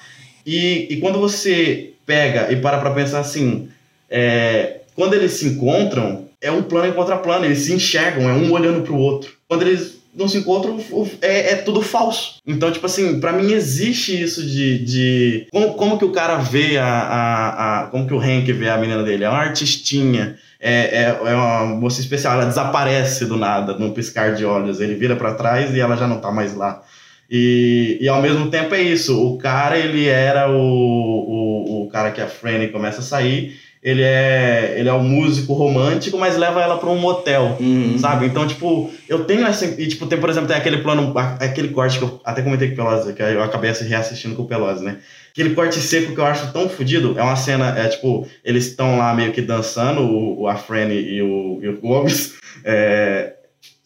[0.52, 3.68] E, e quando você pega e para pra pensar assim,
[4.10, 8.50] é, quando eles se encontram, é um plano em contraplano, eles se enxergam, é um
[8.52, 9.32] olhando pro outro.
[9.46, 10.80] Quando eles não se encontram,
[11.22, 12.38] é, é tudo falso.
[12.44, 14.78] Então, tipo assim, pra mim existe isso de.
[14.84, 18.68] de como, como que o cara vê a, a, a- Como que o Hank vê
[18.68, 19.22] a menina dele?
[19.24, 20.36] É uma artistinha.
[20.58, 24.80] É, é, é uma moça especial, ela desaparece do nada, num piscar de olhos.
[24.80, 26.82] Ele vira pra trás e ela já não tá mais lá.
[27.30, 29.16] E, e ao mesmo tempo é isso.
[29.24, 33.56] O cara, ele era o, o, o cara que a Franny começa a sair.
[33.82, 37.56] Ele é, ele é um músico romântico, mas leva ela pra um motel.
[37.58, 37.96] Uhum.
[37.98, 38.26] Sabe?
[38.26, 39.64] Então, tipo, eu tenho essa.
[39.64, 42.74] E, tipo, tem, por exemplo, tem aquele plano, aquele corte que eu até comentei com
[42.74, 44.98] o Pelosi, que eu acabei assi- reassistindo com o Pelosi, né?
[45.32, 47.18] Aquele corte seco que eu acho tão fodido.
[47.18, 51.00] É uma cena, é tipo, eles estão lá meio que dançando, o, o a Franny
[51.00, 52.34] e o, e o Gomes.
[52.62, 53.36] É,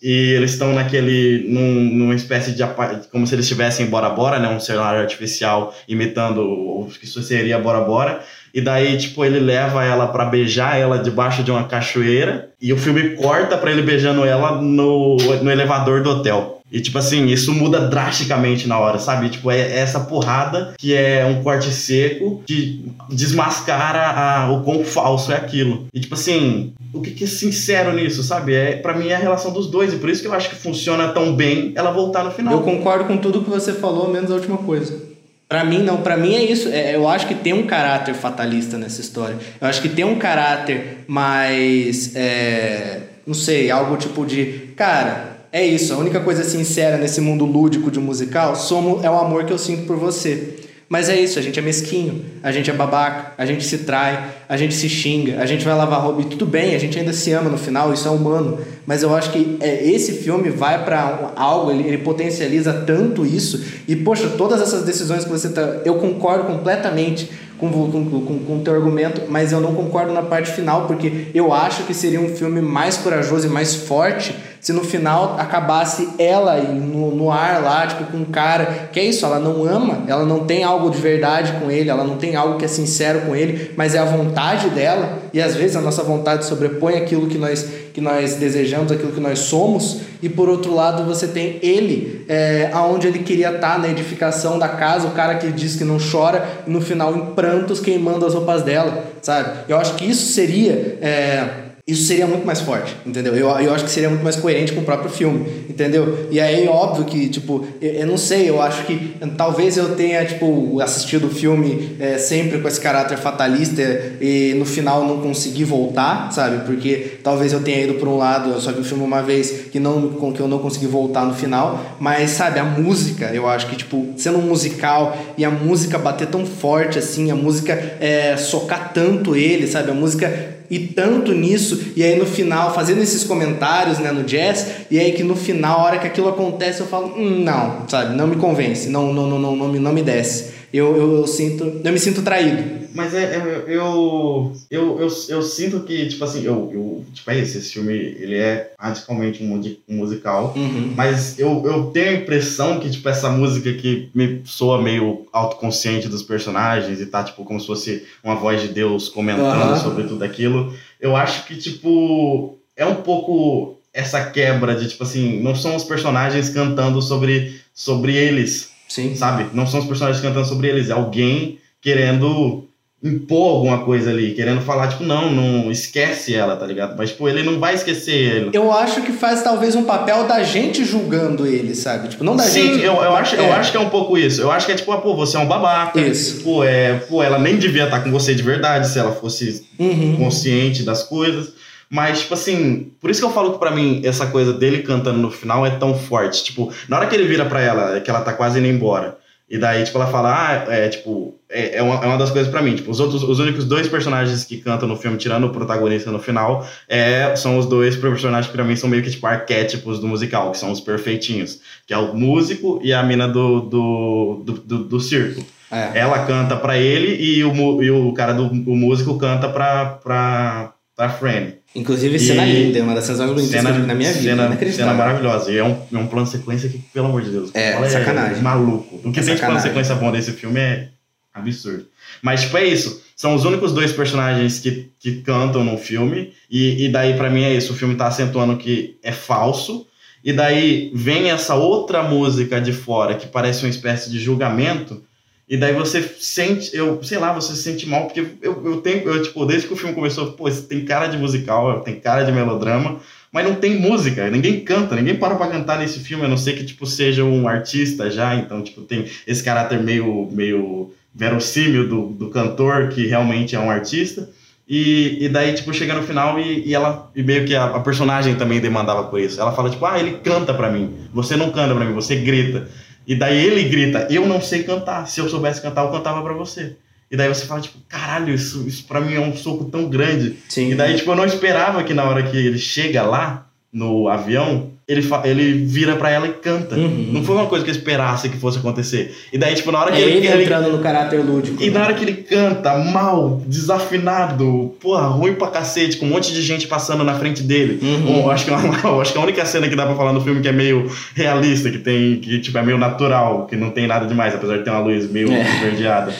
[0.04, 1.46] e eles estão naquele.
[1.48, 2.62] Num, numa espécie de.
[3.10, 4.50] Como se eles estivessem em Bora Bora, né?
[4.50, 8.20] Um cenário artificial imitando o que seria Bora Bora.
[8.52, 12.50] E daí, tipo, ele leva ela pra beijar ela debaixo de uma cachoeira.
[12.60, 16.53] E o filme corta pra ele beijando ela no, no elevador do hotel.
[16.74, 19.28] E, tipo assim, isso muda drasticamente na hora, sabe?
[19.28, 24.82] Tipo, é é essa porrada que é um corte seco que desmascara a, o quão
[24.84, 25.86] falso é aquilo.
[25.94, 28.54] E, tipo assim, o que, que é sincero nisso, sabe?
[28.54, 29.92] É, pra mim é a relação dos dois.
[29.92, 32.52] E por isso que eu acho que funciona tão bem ela voltar no final.
[32.52, 35.00] Eu concordo com tudo que você falou, menos a última coisa.
[35.48, 35.98] Pra mim, não.
[35.98, 36.68] Pra mim é isso.
[36.70, 39.36] É, eu acho que tem um caráter fatalista nessa história.
[39.60, 42.16] Eu acho que tem um caráter mais.
[42.16, 44.72] é, não sei, algo tipo de.
[44.74, 45.94] Cara, é isso.
[45.94, 49.58] A única coisa sincera nesse mundo lúdico de musical somos, é o amor que eu
[49.58, 50.56] sinto por você.
[50.88, 54.32] Mas é isso, a gente é mesquinho, a gente é babaca, a gente se trai,
[54.48, 57.12] a gente se xinga, a gente vai lavar roupa e tudo bem, a gente ainda
[57.12, 58.58] se ama no final, isso é humano.
[58.84, 63.64] Mas eu acho que é, esse filme vai pra algo, ele, ele potencializa tanto isso.
[63.86, 65.80] E, poxa, todas essas decisões que você tá.
[65.84, 70.22] Eu concordo completamente com, com, com, com o teu argumento, mas eu não concordo na
[70.22, 74.72] parte final, porque eu acho que seria um filme mais corajoso e mais forte se
[74.72, 78.88] no final acabasse ela no, no ar lá, tipo, com um cara.
[78.90, 82.02] Que é isso, ela não ama, ela não tem algo de verdade com ele, ela
[82.02, 85.54] não tem algo que é sincero com ele, mas é a vontade dela, e às
[85.54, 90.00] vezes a nossa vontade sobrepõe aquilo que nós, que nós desejamos, aquilo que nós somos,
[90.22, 94.68] e por outro lado você tem ele, é, aonde ele queria estar, na edificação da
[94.68, 98.32] casa, o cara que diz que não chora, e no final em prantos queimando as
[98.32, 99.50] roupas dela, sabe?
[99.68, 100.96] Eu acho que isso seria.
[101.02, 103.36] é, isso seria muito mais forte, entendeu?
[103.36, 106.28] Eu, eu acho que seria muito mais coerente com o próprio filme, entendeu?
[106.30, 110.24] E aí, óbvio que, tipo, eu, eu não sei, eu acho que talvez eu tenha,
[110.24, 113.82] tipo, assistido o filme é, sempre com esse caráter fatalista
[114.18, 116.64] e no final não consegui voltar, sabe?
[116.64, 119.66] Porque talvez eu tenha ido por um lado, eu só vi o filme uma vez
[119.70, 123.46] que, não, com que eu não consegui voltar no final, mas, sabe, a música, eu
[123.46, 127.74] acho que, tipo, sendo um musical e a música bater tão forte assim, a música
[128.00, 129.90] é, socar tanto ele, sabe?
[129.90, 134.66] A música e tanto nisso, e aí no final, fazendo esses comentários né, no jazz,
[134.90, 138.16] e aí que no final, a hora que aquilo acontece, eu falo, hum, não, sabe,
[138.16, 140.52] não me convence, não, não, não, não, não, me, não me desce.
[140.74, 145.42] Eu, eu, eu sinto, eu me sinto traído, Mas é, é- eu, eu, eu, eu
[145.42, 149.54] sinto que, tipo assim, eu, eu tipo, é esse, esse filme, ele é radicalmente um,
[149.88, 150.52] um musical.
[150.56, 150.92] Uhum.
[150.96, 156.08] Mas eu, eu tenho a impressão que, tipo, essa música que me soa meio autoconsciente
[156.08, 159.76] dos personagens e tá, tipo, como se fosse uma voz de Deus comentando Aham.
[159.76, 160.74] sobre tudo aquilo.
[161.00, 165.84] Eu acho que, tipo, é um pouco essa quebra de, tipo assim, não são os
[165.84, 169.14] personagens cantando sobre, sobre eles, Sim.
[169.16, 169.46] sabe?
[169.52, 172.64] Não são os personagens cantando sobre eles, é alguém querendo
[173.02, 176.96] impor alguma coisa ali, querendo falar, tipo, não, não esquece ela, tá ligado?
[176.96, 178.50] Mas, tipo, ele não vai esquecer ele.
[178.54, 182.08] Eu acho que faz talvez um papel da gente julgando ele, sabe?
[182.08, 182.82] Tipo, não da Sim, gente.
[182.84, 183.52] eu, eu, acho, eu É.
[183.52, 184.40] acho que é um pouco isso.
[184.40, 186.00] Eu acho que é tipo, ah, pô, você é um babaca.
[186.00, 186.42] Isso.
[186.42, 190.16] Pô, é, pô, ela nem devia estar com você de verdade se ela fosse Uhum.
[190.16, 191.52] consciente das coisas.
[191.94, 195.20] Mas, tipo assim, por isso que eu falo que pra mim essa coisa dele cantando
[195.20, 196.42] no final é tão forte.
[196.42, 199.16] Tipo, na hora que ele vira pra ela, que ela tá quase indo embora.
[199.48, 202.50] E daí, tipo, ela fala, ah, é tipo, é, é, uma, é uma das coisas
[202.50, 202.74] pra mim.
[202.74, 206.18] Tipo, os outros, os únicos dois personagens que cantam no filme, tirando o protagonista no
[206.18, 210.08] final, é, são os dois personagens que pra mim são meio que, tipo, arquétipos do
[210.08, 211.60] musical, que são os perfeitinhos.
[211.86, 215.46] Que é o músico e a mina do, do, do, do, do circo.
[215.70, 216.00] É.
[216.00, 220.73] Ela canta pra ele e o, e o cara do o músico canta pra, pra,
[220.96, 221.52] pra Fran.
[221.74, 224.22] Inclusive, cena E- linda, é uma das cenas mais bonitas vi na minha vida.
[224.22, 224.86] Cena, inacreditável.
[224.92, 225.50] cena maravilhosa.
[225.50, 227.50] E é um, é um plano de sequência que, pelo amor de Deus.
[227.54, 228.42] É, sacanagem.
[228.42, 229.00] maluco.
[229.04, 230.88] O que É tem de plano sequência bom desse filme é
[231.32, 231.86] absurdo.
[232.22, 233.02] Mas, tipo, é isso.
[233.16, 236.32] São os únicos dois personagens que, que cantam no filme.
[236.50, 237.72] E, e daí, pra mim, é isso.
[237.72, 239.86] O filme tá acentuando que é falso.
[240.22, 245.02] E daí vem essa outra música de fora que parece uma espécie de julgamento.
[245.48, 249.02] E daí você sente, eu sei lá, você se sente mal, porque eu, eu tenho,
[249.06, 252.32] eu, tipo, desde que o filme começou, pô, tem cara de musical, tem cara de
[252.32, 252.98] melodrama,
[253.30, 256.54] mas não tem música, ninguém canta, ninguém para pra cantar nesse filme, a não ser
[256.54, 262.06] que, tipo, seja um artista já, então, tipo, tem esse caráter meio, meio verossímil do,
[262.06, 264.28] do cantor, que realmente é um artista.
[264.66, 267.80] E, e daí, tipo, chega no final e, e ela, e meio que a, a
[267.80, 269.38] personagem também demandava por isso.
[269.38, 272.68] Ela fala, tipo, ah, ele canta pra mim, você não canta pra mim, você grita.
[273.06, 276.32] E daí ele grita, eu não sei cantar, se eu soubesse cantar, eu cantava pra
[276.32, 276.76] você.
[277.10, 280.38] E daí você fala, tipo, caralho, isso, isso pra mim é um soco tão grande.
[280.48, 280.70] Sim.
[280.70, 284.70] E daí, tipo, eu não esperava que na hora que ele chega lá, no avião,
[284.86, 286.74] ele, ele vira pra ela e canta.
[286.76, 287.10] Uhum.
[287.12, 289.14] Não foi uma coisa que eu esperasse que fosse acontecer.
[289.32, 291.62] E daí, tipo, na hora que É ele, ele, entrando no caráter lúdico.
[291.62, 291.78] e né?
[291.78, 296.42] na hora que ele canta mal, desafinado, porra, ruim pra cacete, com um monte de
[296.42, 297.78] gente passando na frente dele.
[297.82, 298.20] Uhum.
[298.24, 300.40] Eu acho, que, é acho que a única cena que dá pra falar no filme
[300.40, 304.06] que é meio realista, que tem, que tipo, é meio natural, que não tem nada
[304.06, 305.40] demais, apesar de ter uma luz meio É.
[305.42, 306.12] esverdeada.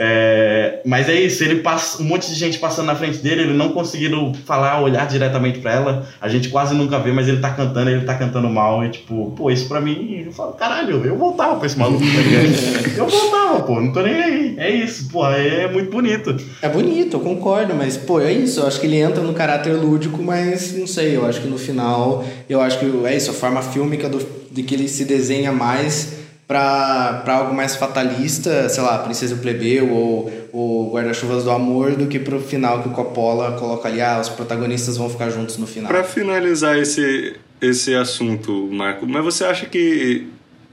[0.00, 3.52] É, mas é isso, ele passa um monte de gente passando na frente dele, ele
[3.52, 6.06] não conseguindo falar, olhar diretamente pra ela.
[6.20, 8.84] A gente quase nunca vê, mas ele tá cantando, ele tá cantando mal.
[8.84, 12.96] E tipo, pô, isso pra mim, eu falo, caralho, eu voltava pra esse maluco, tá?
[12.96, 14.54] Eu voltava, pô, não tô nem aí.
[14.56, 16.36] É isso, pô, é muito bonito.
[16.62, 18.60] É bonito, eu concordo, mas, pô, é isso.
[18.60, 21.16] Eu acho que ele entra no caráter lúdico, mas não sei.
[21.16, 24.62] Eu acho que no final, eu acho que é isso, a forma fílmica do, de
[24.62, 29.92] que ele se desenha mais pra algo mais fatalista, sei lá, Princesa e o Plebeu
[29.92, 34.18] ou, ou Guarda-Chuvas do Amor, do que pro final que o Coppola coloca ali, ah,
[34.18, 35.88] os protagonistas vão ficar juntos no final.
[35.88, 40.26] Pra finalizar esse, esse assunto, Marco, mas você acha que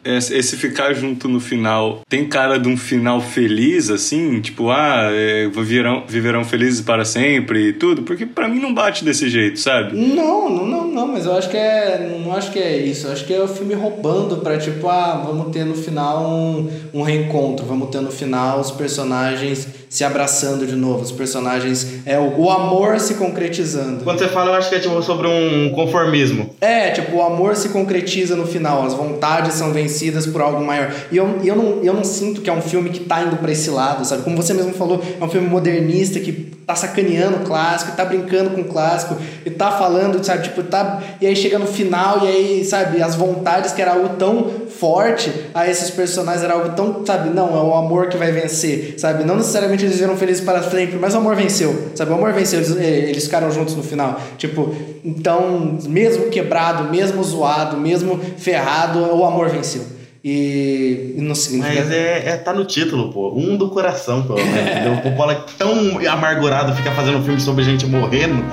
[0.05, 4.39] esse ficar junto no final tem cara de um final feliz, assim?
[4.39, 8.03] Tipo, ah, é, viverão, viverão felizes para sempre e tudo?
[8.03, 9.97] Porque pra mim não bate desse jeito, sabe?
[9.97, 12.19] Não, não, não, não, mas eu acho que é.
[12.23, 13.07] Não acho que é isso.
[13.07, 16.69] Eu acho que é o filme roubando pra tipo, ah, vamos ter no final um,
[16.93, 21.87] um reencontro, vamos ter no final os personagens se abraçando de novo, os personagens.
[22.05, 24.03] É o, o amor se concretizando.
[24.03, 26.53] Quando você fala, eu acho que é tipo sobre um conformismo.
[26.59, 30.93] É, tipo, o amor se concretiza no final, as vontades são vencidas por algo maior.
[31.09, 33.49] E eu, eu, não, eu não sinto que é um filme que tá indo pra
[33.53, 34.23] esse lado, sabe?
[34.23, 38.51] Como você mesmo falou, é um filme modernista que tá sacaneando o clássico, tá brincando
[38.51, 40.43] com o clássico, e tá falando, sabe?
[40.43, 41.01] Tipo, tá.
[41.21, 45.31] E aí chega no final, e aí, sabe, as vontades que era algo tão forte
[45.53, 47.29] a esses personagens era algo tão, sabe?
[47.29, 49.23] Não, é o amor que vai vencer, sabe?
[49.23, 52.11] Não necessariamente eles viram felizes para sempre, mas o amor venceu, sabe?
[52.11, 54.19] O amor venceu, eles, eh, eles ficaram juntos no final.
[54.37, 54.73] Tipo,
[55.03, 59.94] então, mesmo quebrado, mesmo zoado, mesmo ferrado, o amor venceu.
[60.27, 61.83] E, e não significa.
[61.83, 63.31] Mas é, é- tá no título, pô.
[63.35, 64.71] Um do coração, pelo menos.
[64.71, 64.93] entendeu?
[64.93, 68.43] O Coppola é tão amargurado, fica fazendo um filme sobre gente morrendo,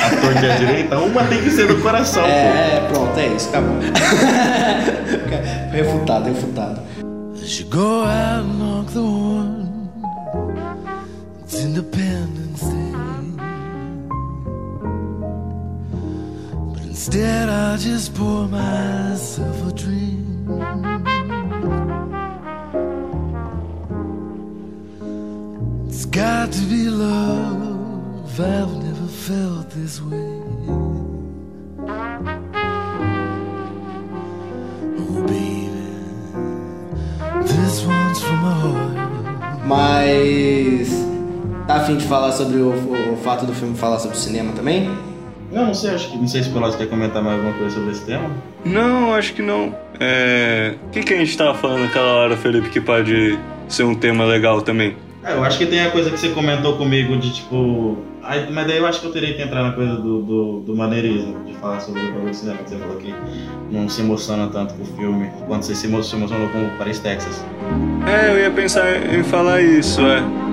[0.00, 0.96] a torta e a direita.
[1.00, 2.28] Uma tem que ser do coração, pô.
[2.28, 3.74] É, pronto, é isso, acabou.
[5.72, 6.80] refutado, refutado.
[7.42, 9.90] As you go out and knock the one,
[11.42, 12.92] it's Independence Day.
[16.72, 21.15] But instead, I just pour myself a drink.
[26.16, 28.40] Got to be love.
[28.40, 30.42] I've never felt this way.
[34.98, 35.70] Oh, baby,
[37.46, 39.66] this one's from my heart.
[39.66, 41.06] Mas.
[41.66, 44.88] Tá afim de falar sobre o, o- o fato do filme falar sobre cinema também?
[45.50, 47.74] Não, não sei, acho que não sei se o Pelosi quer comentar mais alguma coisa
[47.74, 48.30] sobre esse tema.
[48.64, 49.74] Não, acho que não.
[49.98, 50.74] É...
[50.86, 53.36] O que, que a gente tava falando naquela hora, Felipe, que pode
[53.68, 54.96] ser um tema legal também?
[55.26, 57.98] É, eu acho que tem a coisa que você comentou comigo de tipo.
[58.22, 60.76] Aí, mas daí eu acho que eu teria que entrar na coisa do, do, do
[60.76, 63.14] maneirismo, de falar sobre o bagulho de cinema, que você falou que
[63.70, 67.44] não se emociona tanto com o filme quanto você se emocionou com o Paris, Texas.
[68.06, 70.45] É, eu ia pensar em falar isso, é.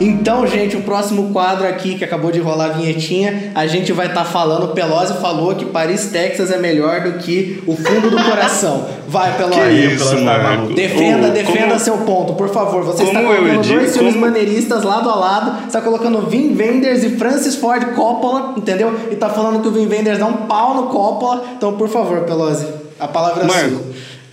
[0.00, 4.06] Então, gente, o próximo quadro aqui que acabou de rolar a vinhetinha, a gente vai
[4.06, 4.64] estar falando.
[4.64, 8.86] O Pelosi falou que Paris, Texas é melhor do que o fundo do coração.
[9.06, 9.60] Vai, Pelosi.
[9.60, 10.72] Que isso, tá Marco.
[10.72, 12.82] Defenda, Ô, defenda como- seu ponto, por favor.
[12.84, 16.56] Você está como eu colocando dois filmes como- maneiristas lado a lado, está colocando Vin
[16.58, 18.94] Wenders e Francis Ford Coppola, entendeu?
[19.10, 21.44] E tá falando que o Vin Wenders dá um pau no Coppola.
[21.58, 22.66] Então, por favor, Pelosi,
[22.98, 23.80] a palavra é Marco, sua.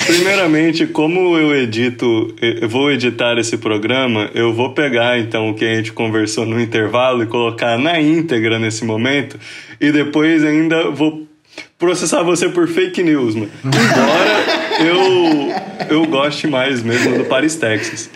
[0.08, 5.66] Primeiramente, como eu edito, eu vou editar esse programa, eu vou pegar então o que
[5.66, 9.38] a gente conversou no intervalo e colocar na íntegra nesse momento,
[9.80, 11.28] e depois ainda vou
[11.78, 13.52] processar você por fake news, mano.
[13.64, 14.84] Embora
[15.90, 18.10] eu, eu goste mais mesmo do Paris, Texas.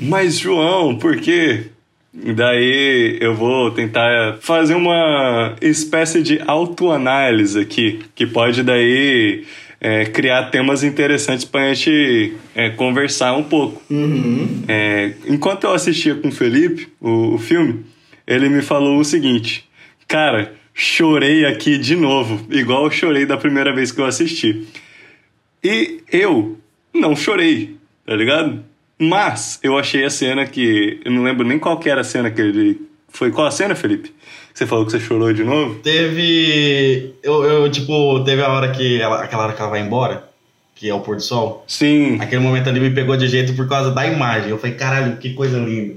[0.00, 1.66] Mas, João, por quê?
[2.14, 9.44] Daí eu vou tentar fazer uma espécie de autoanálise aqui, que pode daí
[9.84, 13.82] é, criar temas interessantes pra gente é, conversar um pouco.
[14.68, 17.84] É, enquanto eu assistia com o Felipe o, o filme,
[18.24, 19.68] ele me falou o seguinte:
[20.06, 24.68] Cara, chorei aqui de novo, igual eu chorei da primeira vez que eu assisti.
[25.64, 26.56] E eu
[26.94, 28.64] não chorei, tá ligado?
[28.96, 31.00] Mas eu achei a cena que.
[31.04, 32.80] Eu não lembro nem qual que era a cena que ele.
[33.12, 34.12] Foi qual a cena, Felipe?
[34.52, 35.76] Você falou que você chorou de novo?
[35.80, 37.14] Teve.
[37.22, 39.22] Eu, eu, tipo, teve a hora que ela.
[39.22, 40.28] Aquela hora que ela vai embora,
[40.74, 41.64] que é o pôr do sol.
[41.66, 42.18] Sim.
[42.20, 44.50] Aquele momento ali me pegou de jeito por causa da imagem.
[44.50, 45.94] Eu falei, caralho, que coisa linda.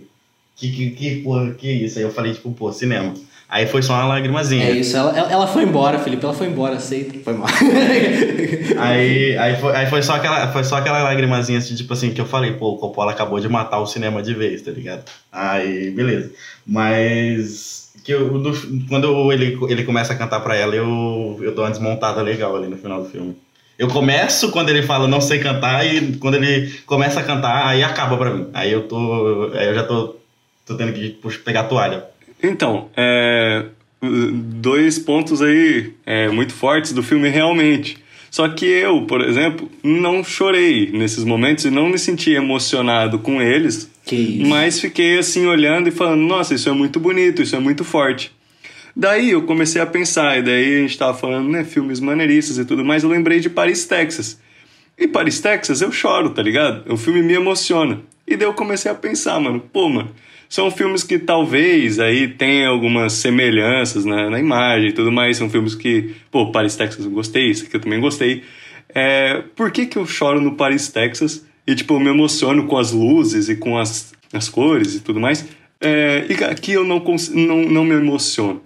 [0.56, 1.98] Que, que, que porra, que isso?
[1.98, 3.14] Aí eu falei, tipo, pô, cinema.
[3.56, 4.66] Aí foi só uma lagrimazinha.
[4.66, 6.26] É isso, ela, ela foi embora, Felipe.
[6.26, 7.18] Ela foi embora, aceita.
[7.24, 7.48] Foi mal.
[8.78, 12.20] Aí, aí, foi, aí foi só aquela, foi só aquela lagrimazinha assim, tipo assim, que
[12.20, 15.04] eu falei, pô, o Coppola acabou de matar o cinema de vez, tá ligado?
[15.32, 16.32] Aí, beleza.
[16.68, 21.64] Mas que eu, no- quando ele, ele começa a cantar pra ela, eu, eu dou
[21.64, 23.38] uma desmontada legal ali no final do filme.
[23.80, 27.82] Eu começo quando ele fala não sei cantar e quando ele começa a cantar, aí
[27.84, 28.48] acaba pra mim.
[28.54, 29.52] Aí eu tô.
[29.54, 30.18] Aí eu já tô,
[30.66, 32.04] tô tendo que puxa, pegar a toalha.
[32.42, 33.66] Então, é,
[34.02, 37.98] dois pontos aí é, muito fortes do filme realmente.
[38.30, 43.42] Só que eu, por exemplo, não chorei nesses momentos e não me senti emocionado com
[43.42, 44.50] eles, que isso.
[44.50, 48.34] mas fiquei assim olhando e falando: nossa, isso é muito bonito, isso é muito forte.
[48.94, 52.66] Daí eu comecei a pensar, e daí a gente tava falando, né, filmes maneiristas e
[52.66, 54.40] tudo mais, eu lembrei de Paris, Texas.
[54.98, 56.92] E Paris, Texas, eu choro, tá ligado?
[56.92, 58.02] O filme me emociona.
[58.26, 60.12] E daí eu comecei a pensar, mano, pô, mano,
[60.50, 65.38] são filmes que talvez aí tenham algumas semelhanças na, na imagem e tudo mais.
[65.38, 68.44] São filmes que, pô, Paris, Texas eu gostei, isso aqui eu também gostei.
[68.90, 72.78] É, por que que eu choro no Paris, Texas e, tipo, eu me emociono com
[72.78, 75.46] as luzes e com as, as cores e tudo mais?
[75.82, 77.04] É, e aqui eu não,
[77.34, 78.62] não, não me emociono.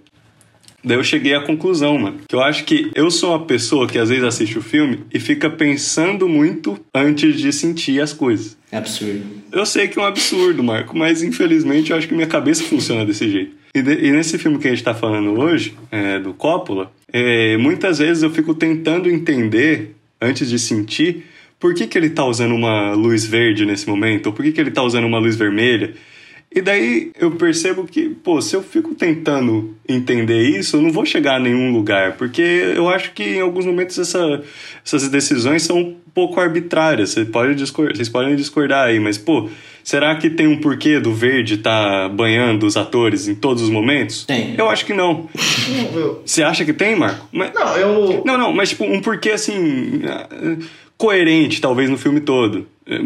[0.82, 3.98] Daí eu cheguei à conclusão, mano, que eu acho que eu sou uma pessoa que
[3.98, 8.56] às vezes assiste o filme e fica pensando muito antes de sentir as coisas.
[8.72, 9.20] É absurdo.
[9.52, 13.04] Eu sei que é um absurdo, Marco, mas infelizmente eu acho que minha cabeça funciona
[13.04, 13.52] desse jeito.
[13.74, 17.56] E, de- e nesse filme que a gente tá falando hoje, é, do Coppola, é,
[17.56, 21.24] muitas vezes eu fico tentando entender, antes de sentir,
[21.58, 24.60] por que, que ele tá usando uma luz verde nesse momento, ou por que, que
[24.60, 25.92] ele tá usando uma luz vermelha.
[26.52, 31.06] E daí eu percebo que, pô, se eu fico tentando entender isso, eu não vou
[31.06, 34.42] chegar a nenhum lugar, porque eu acho que em alguns momentos essa,
[34.84, 37.10] essas decisões são um pouco arbitrárias.
[37.10, 39.48] Você pode discor- vocês podem discordar aí, mas, pô,
[39.84, 44.24] será que tem um porquê do verde estar banhando os atores em todos os momentos?
[44.24, 44.56] Tem.
[44.58, 45.28] Eu acho que não.
[46.26, 47.28] Você acha que tem, Marco?
[47.30, 48.22] Mas, não, eu.
[48.26, 50.00] não, não, mas tipo, um porquê assim.
[51.00, 52.66] Coerente, talvez, no filme todo.
[52.86, 53.00] Eh,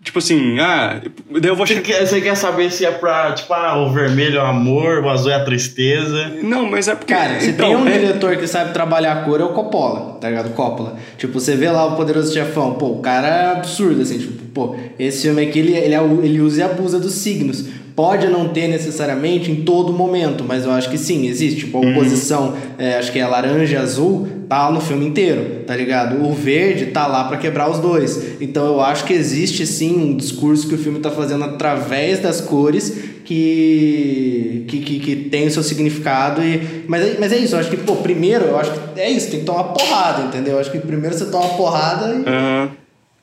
[0.00, 1.02] Tipo assim, ah,
[1.38, 1.86] daí eu vou Você chegar.
[1.86, 5.08] quer, você quer saber se é pra, tipo, ah, o vermelho é o amor, o
[5.10, 6.32] azul é a tristeza.
[6.42, 7.12] Não, mas é porque.
[7.12, 10.16] Cara, se então, tem um é- diretor que sabe trabalhar a cor, é o Coppola,
[10.18, 10.54] tá ligado?
[10.54, 10.96] Coppola.
[11.18, 14.76] Tipo, você vê lá o Poderoso Chefão, pô, o cara é absurdo, assim, tipo, pô,
[14.98, 17.66] esse filme aqui, ele, ele, é ele usa e abusa dos signos.
[17.94, 21.60] Pode não ter necessariamente em todo momento, mas eu acho que sim, existe.
[21.66, 21.90] Tipo, a Uhum.
[21.96, 26.24] oposição, é, acho que é laranja e azul, tá no filme inteiro, tá ligado?
[26.24, 28.40] O verde tá lá pra quebrar os dois.
[28.40, 32.40] Então eu acho que existe sim um discurso que o filme tá fazendo através das
[32.40, 32.90] cores
[33.24, 36.42] que, que, que, que tem o seu significado.
[36.42, 39.10] E, mas, é- mas é isso, eu acho que, pô, primeiro, eu acho que é
[39.10, 40.54] isso, tem que tomar porrada, entendeu?
[40.54, 42.28] Eu acho que primeiro você toma porrada e.
[42.28, 42.70] Aham.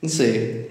[0.02, 0.70] Não sei.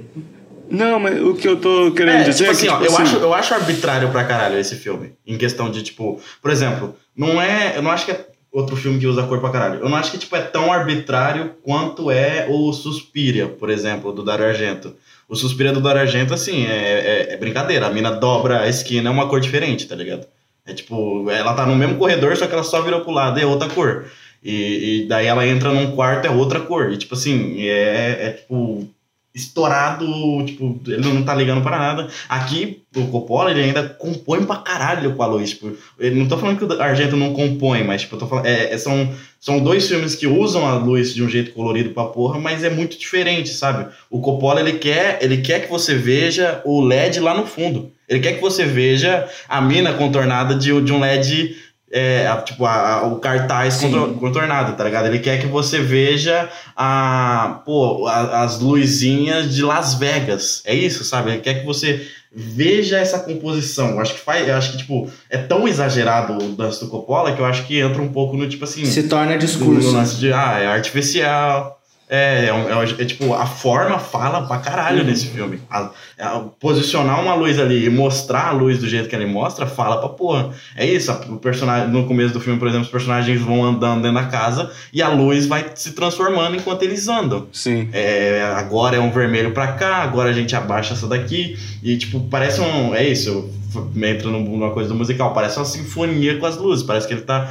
[0.70, 2.84] Não, mas o que eu tô querendo É, dizer tipo é que, assim, ó, tipo
[2.86, 5.12] eu, assim, acho, eu acho arbitrário pra caralho esse filme.
[5.28, 7.74] Em questão de, tipo, por exemplo, não é.
[7.76, 8.26] Eu não acho que é
[8.56, 9.82] outro filme que usa cor pra caralho.
[9.82, 14.24] Eu não acho que, tipo, é tão arbitrário quanto é o Suspiria, por exemplo, do
[14.24, 14.96] Dario Argento.
[15.28, 17.86] O Suspiria do Dario Argento, assim, é, é, é brincadeira.
[17.86, 20.26] A mina dobra a esquina, é uma cor diferente, tá ligado?
[20.66, 23.46] É tipo, ela tá no mesmo corredor, só que ela só virou pro lado, é
[23.46, 24.06] outra cor.
[24.42, 26.94] E, e daí ela entra num quarto, é outra cor.
[26.94, 28.88] E tipo assim, é, é tipo
[29.36, 30.06] estourado,
[30.46, 32.08] tipo, ele não tá ligando pra nada.
[32.30, 35.50] Aqui, o Coppola, ele ainda compõe pra caralho com a luz.
[35.50, 38.46] Tipo, ele não tô falando que o Argento não compõe, mas tipo, eu tô falando,
[38.46, 42.06] é, é- são, são dois filmes que usam a luz de um jeito colorido pra
[42.06, 43.88] porra, mas é muito diferente, sabe?
[44.10, 47.92] O Coppola, ele quer, ele quer que você veja o LED lá no fundo.
[48.08, 51.58] Ele quer que você veja a mina contornada de, de um LED
[51.98, 54.16] é, a- tipo, a- a- o cartaz Sim.
[54.20, 55.06] contornado, tá ligado?
[55.08, 60.62] Ele quer que você veja a, pô, a- as luzinhas de Las Vegas.
[60.66, 61.32] É isso, sabe?
[61.32, 63.92] Ele quer que você veja essa composição.
[63.92, 67.40] Eu acho que faz, acho que, tipo, é tão exagerado o lance do Coppola que
[67.42, 69.92] eu acho que entra um pouco no, tipo assim, Se torna no discurso.
[69.94, 71.80] lance de, ah, é artificial.
[72.08, 75.06] É, é, é é tipo, a forma fala pra caralho Uhum.
[75.06, 75.60] nesse filme.
[75.70, 75.90] A-
[76.20, 79.98] a- posicionar uma luz ali e mostrar a luz do jeito que ele mostra, fala
[79.98, 80.52] pra porra.
[80.76, 84.04] É isso, a- o personagem, no começo do filme, por exemplo, os personagens vão andando
[84.04, 87.48] dentro da casa e a luz vai se transformando enquanto eles andam.
[87.52, 87.90] Sim.
[87.92, 91.58] É, agora é um vermelho pra cá, agora a gente abaixa essa daqui.
[91.82, 92.94] E, tipo, parece um.
[92.94, 93.50] É isso,
[93.96, 96.86] entra num- numa coisa do musical, parece uma sinfonia com as luzes.
[96.86, 97.50] Parece que ele tá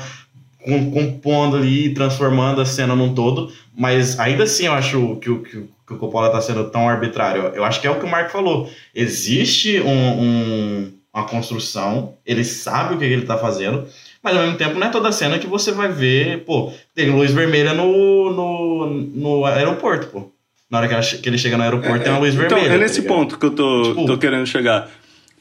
[0.91, 3.53] compondo ali, transformando a cena num todo.
[3.77, 5.51] Mas ainda assim eu acho que, o- que,
[5.87, 7.43] que o Coppola tá sendo tão arbitrário.
[7.55, 8.71] Eu acho que é o que o Marco falou.
[8.95, 13.85] Existe um- um- uma construção, ele sabe o que ele tá fazendo.
[14.23, 17.31] Mas ao mesmo tempo não é toda cena que você vai ver, pô, tem luz
[17.31, 20.31] vermelha no, no, no aeroporto, pô.
[20.71, 22.67] Na hora que, ela que ele chega no aeroporto tem uma luz então, vermelha.
[22.69, 23.15] é tá nesse ligado?
[23.17, 24.91] ponto que eu tô, Tipo- tô querendo chegar.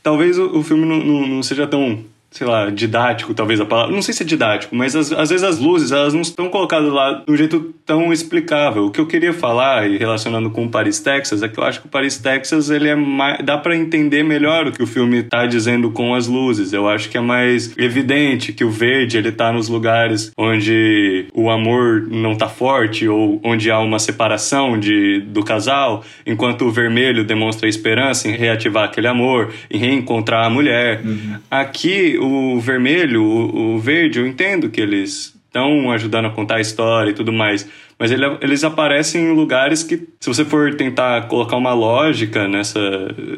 [0.03, 2.03] Talvez o, o filme não, não, não seja tão,
[2.34, 3.93] sei lá, didático, talvez a palavra.
[3.93, 6.91] Não sei se é didático, mas às, às vezes as luzes, elas não estão colocadas
[6.91, 8.86] lá de um jeito tão explicável.
[8.86, 11.81] O que eu queria falar, e relacionando com o Paris, Texas, é que eu acho
[11.81, 13.43] que o Paris, Texas, ele é mais...
[13.45, 16.73] Dá pra entender melhor o que o filme tá dizendo com as luzes.
[16.73, 21.49] Eu acho que é mais evidente que o verde, ele tá nos lugares onde o
[21.49, 27.23] amor não tá forte ou onde há uma separação de, do casal, enquanto o vermelho
[27.23, 31.01] demonstra a esperança em reativar aquele amor, em reencontrar a mulher.
[31.51, 36.61] Aqui, o vermelho, o, o verde, eu entendo que eles estão ajudando a contar a
[36.61, 37.67] história e tudo mais.
[37.99, 42.80] Mas ele- eles aparecem em lugares que, se você for tentar colocar uma lógica nessa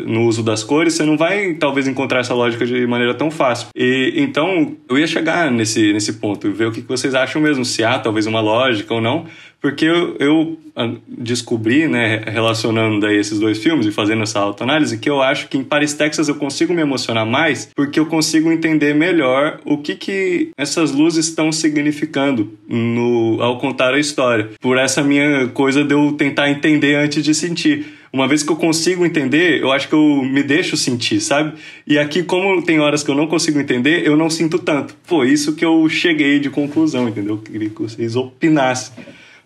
[0.06, 3.68] no uso das cores, você não vai talvez encontrar essa lógica de maneira tão fácil.
[3.76, 7.66] E então eu ia chegar nesse, nesse ponto, ver o que que vocês acham mesmo,
[7.66, 9.26] se há talvez uma lógica ou não,
[9.66, 15.00] porque eu, eu ah, descobri, né, relacionando daí esses dois filmes e fazendo essa autoanálise,
[15.00, 18.52] que eu acho que em Paris, Texas eu consigo me emocionar mais porque eu consigo
[18.52, 24.52] entender melhor o que que essas luzes estão significando no, ao contar a história.
[24.62, 27.88] Por essa minha coisa de eu tentar entender antes de sentir.
[28.14, 31.54] Uma vez que eu consigo entender, eu acho que eu me deixo sentir, sabe?
[31.88, 34.96] E aqui, como tem horas que eu não consigo entender, eu não sinto tanto.
[35.06, 37.34] Foi isso que eu cheguei de conclusão, entendeu?
[37.34, 38.94] Eu queria que vocês opinassem.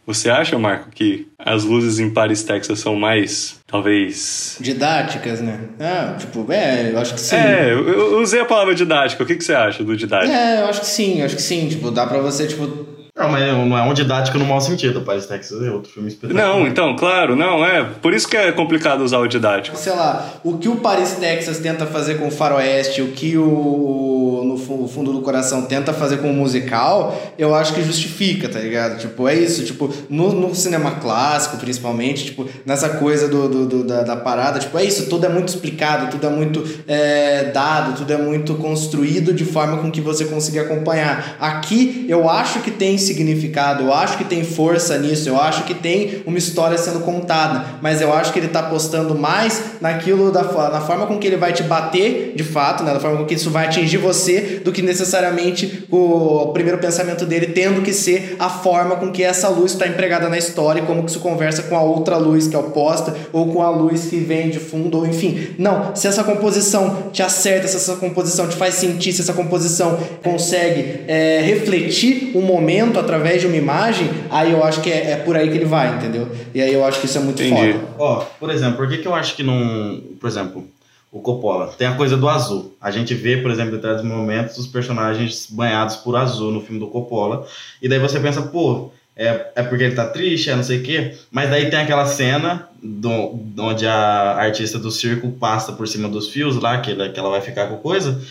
[0.09, 4.57] Você acha, Marco, que as luzes em Paris, Texas são mais, talvez.
[4.59, 5.59] Didáticas, né?
[5.79, 7.35] Ah, tipo, é, eu acho que sim.
[7.35, 9.21] É, eu, usei a palavra didática.
[9.21, 10.33] O que, que você acha do didático?
[10.33, 11.67] É, eu acho que sim, eu acho que sim.
[11.67, 12.87] Tipo, dá pra você, tipo.
[13.19, 15.01] Não, mas não é um didático no mau sentido.
[15.01, 16.47] Paris, Texas é outro filme espetacular.
[16.47, 17.83] Não, então, claro, não, é.
[17.83, 19.75] Por isso que é complicado usar o didático.
[19.77, 24.43] Sei lá, o que o Paris, Texas tenta fazer com o Faroeste, o que o
[24.45, 28.59] no fu- fundo do coração tenta fazer com o musical, eu acho que justifica, tá
[28.59, 28.97] ligado?
[28.97, 33.83] Tipo, é isso, tipo, no, no cinema clássico, principalmente, tipo, nessa coisa do, do- do-
[33.83, 37.97] da, da parada, tipo, é isso, tudo é muito explicado, tudo é muito é, dado,
[37.97, 41.35] tudo é muito construído de forma com que você consiga acompanhar.
[41.39, 45.73] Aqui, eu acho que tem significado, eu acho que tem força nisso, eu acho que
[45.73, 50.43] tem uma história sendo contada, mas eu acho que ele tá apostando mais naquilo da
[50.69, 53.33] na forma com que ele vai te bater, de fato, né, da forma com que
[53.33, 58.49] isso vai atingir você, do que necessariamente o primeiro pensamento dele tendo que ser a
[58.49, 61.75] forma com que essa luz está empregada na história e como que isso conversa com
[61.75, 65.07] a outra luz que é oposta ou com a luz que vem de fundo, ou
[65.07, 65.55] enfim.
[65.57, 69.97] Não, se essa composição te acerta, se essa composição te faz sentir, se essa composição
[70.23, 75.15] consegue é, refletir o momento através de uma imagem, aí eu acho que é, é
[75.17, 76.29] por aí que ele vai, entendeu?
[76.53, 77.73] E aí eu acho que isso é muito Entendi.
[77.73, 77.85] foda.
[77.97, 80.01] Ó, por exemplo, por que, que eu acho que não.
[80.19, 80.67] Por exemplo,
[81.11, 82.75] o Coppola tem a coisa do azul.
[82.79, 86.79] A gente vê, por exemplo, em determinados momentos, os personagens banhados por azul no filme
[86.79, 87.47] do Coppola.
[87.81, 90.83] E daí você pensa, pô, é, é porque ele tá triste, é não sei o
[90.83, 91.13] quê.
[91.31, 96.29] Mas daí tem aquela cena do, onde a artista do circo passa por cima dos
[96.29, 98.21] fios lá, que, que ela vai ficar com coisa.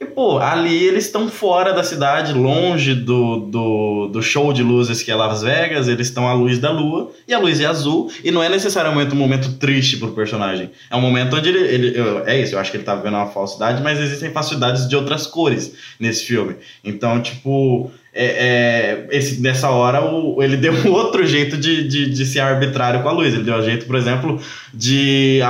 [0.00, 5.02] E, pô, ali eles estão fora da cidade, longe do, do, do show de luzes
[5.02, 8.08] que é Las Vegas, eles estão à luz da lua, e a luz é azul,
[8.22, 10.70] e não é necessariamente um momento triste pro personagem.
[10.88, 11.58] É um momento onde ele.
[11.58, 14.88] ele eu- é isso, eu acho que ele tá vendo uma falsidade, mas existem falsidades
[14.88, 16.54] de outras cores nesse filme.
[16.84, 17.90] Então, tipo.
[18.20, 22.40] É, é, esse, nessa hora o, ele deu um outro jeito de, de, de ser
[22.40, 23.32] arbitrário com a luz.
[23.32, 24.40] Ele deu um jeito, por exemplo,
[24.74, 25.40] de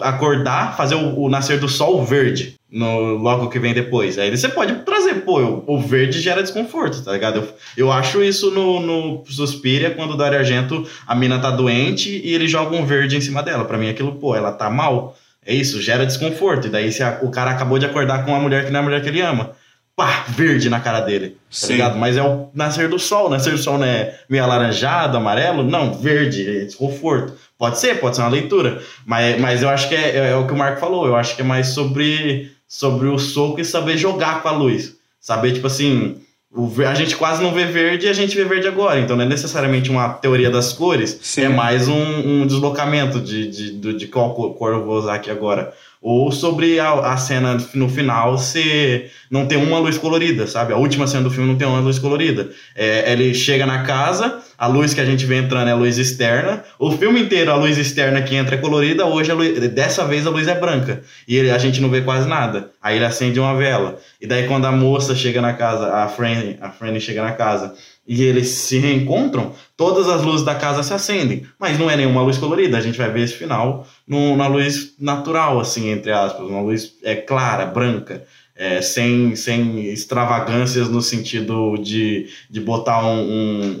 [0.00, 4.18] acordar, fazer o, o nascer do sol verde no, logo que vem depois.
[4.18, 7.36] Aí você pode trazer, pô, o, o verde gera desconforto, tá ligado?
[7.36, 12.10] Eu, eu acho isso no, no Suspiria, quando o Dario Argento, a mina tá doente
[12.10, 13.64] e ele joga um verde em cima dela.
[13.64, 15.16] Pra mim, aquilo, pô, ela tá mal.
[15.46, 16.66] É isso, gera desconforto.
[16.66, 18.82] E daí se a- o cara acabou de acordar com uma mulher que não é
[18.82, 19.52] a mulher que ele ama.
[19.96, 21.72] Pá, verde na cara dele, tá Sim.
[21.74, 21.96] ligado?
[21.96, 23.30] Mas é o nascer do sol.
[23.30, 25.62] Nascer do sol não é meio alaranjado, amarelo?
[25.62, 27.34] Não, verde, é desconforto.
[27.56, 28.80] Pode ser, pode ser uma leitura.
[29.06, 31.06] Mas, mas eu acho que é, é, é o que o Marco falou.
[31.06, 34.96] Eu acho que é mais sobre, sobre o soco e saber jogar com a luz.
[35.20, 36.16] Saber, tipo assim,
[36.52, 38.98] o a gente quase não vê verde e a gente vê verde agora.
[38.98, 41.18] Então não é necessariamente uma teoria das cores.
[41.22, 41.42] Sim.
[41.42, 41.94] É mais um,
[42.42, 45.72] um deslocamento de, de, do- de qual cor eu vou usar aqui agora.
[46.06, 50.74] Ou sobre a, a cena no final se não tem uma luz colorida, sabe?
[50.74, 52.50] A última cena do filme não tem uma luz colorida.
[52.76, 55.96] É, ele chega na casa, a luz que a gente vê entrando é a luz
[55.96, 56.62] externa.
[56.78, 60.30] O filme inteiro a luz externa que entra é colorida, hoje luz- dessa vez a
[60.30, 61.00] luz é branca.
[61.26, 62.68] E ele- a gente não vê quase nada.
[62.82, 63.98] Aí ele acende uma vela.
[64.20, 67.72] E daí quando a moça chega na casa, a Franny, a Franny chega na casa
[68.06, 71.44] e eles se reencontram, todas as luzes da casa se acendem.
[71.58, 72.76] Mas não é nenhuma luz colorida.
[72.76, 76.46] A gente vai ver esse final num- na luz natural, assim, entre aspas.
[76.46, 78.24] Uma luz é, clara, branca.
[78.56, 83.20] é, sem, sem extravagâncias no sentido de, de botar um-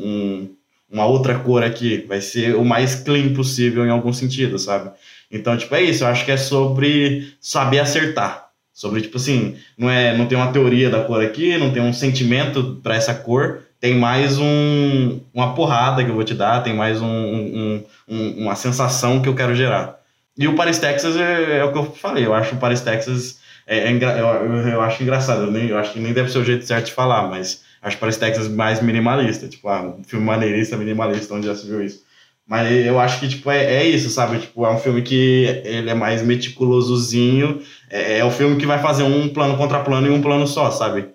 [0.04, 0.50] um-
[0.90, 2.04] uma outra cor aqui.
[2.08, 4.90] Vai ser o mais clean possível em algum sentido, sabe?
[5.30, 6.02] Então, tipo, é isso.
[6.04, 8.48] Eu acho que é sobre saber acertar.
[8.72, 11.92] Sobre, tipo assim, não, é, não tem uma teoria da cor aqui, não tem um
[11.92, 13.60] sentimento para essa cor.
[13.80, 18.30] Tem mais um, uma porrada que eu vou te dar, tem mais um, um- um-
[18.44, 19.98] uma sensação que eu quero gerar.
[20.36, 22.24] E o Paris, Texas é, é o que eu falei.
[22.26, 25.92] Eu acho o Paris, Texas é, é eu, eu acho engraçado, eu, nem, eu acho
[25.92, 29.48] que nem deve ser o jeito certo de falar, mas acho Paris Texas mais minimalista,
[29.48, 32.02] tipo, ah, um filme maneirista, minimalista, onde já se viu isso.
[32.46, 34.38] Mas eu acho que, tipo, é, é isso, sabe?
[34.38, 37.60] Tipo, é um filme que ele é mais meticulosozinho,
[37.90, 40.70] é, é o filme que vai fazer um plano contra plano e um plano só,
[40.70, 41.08] sabe?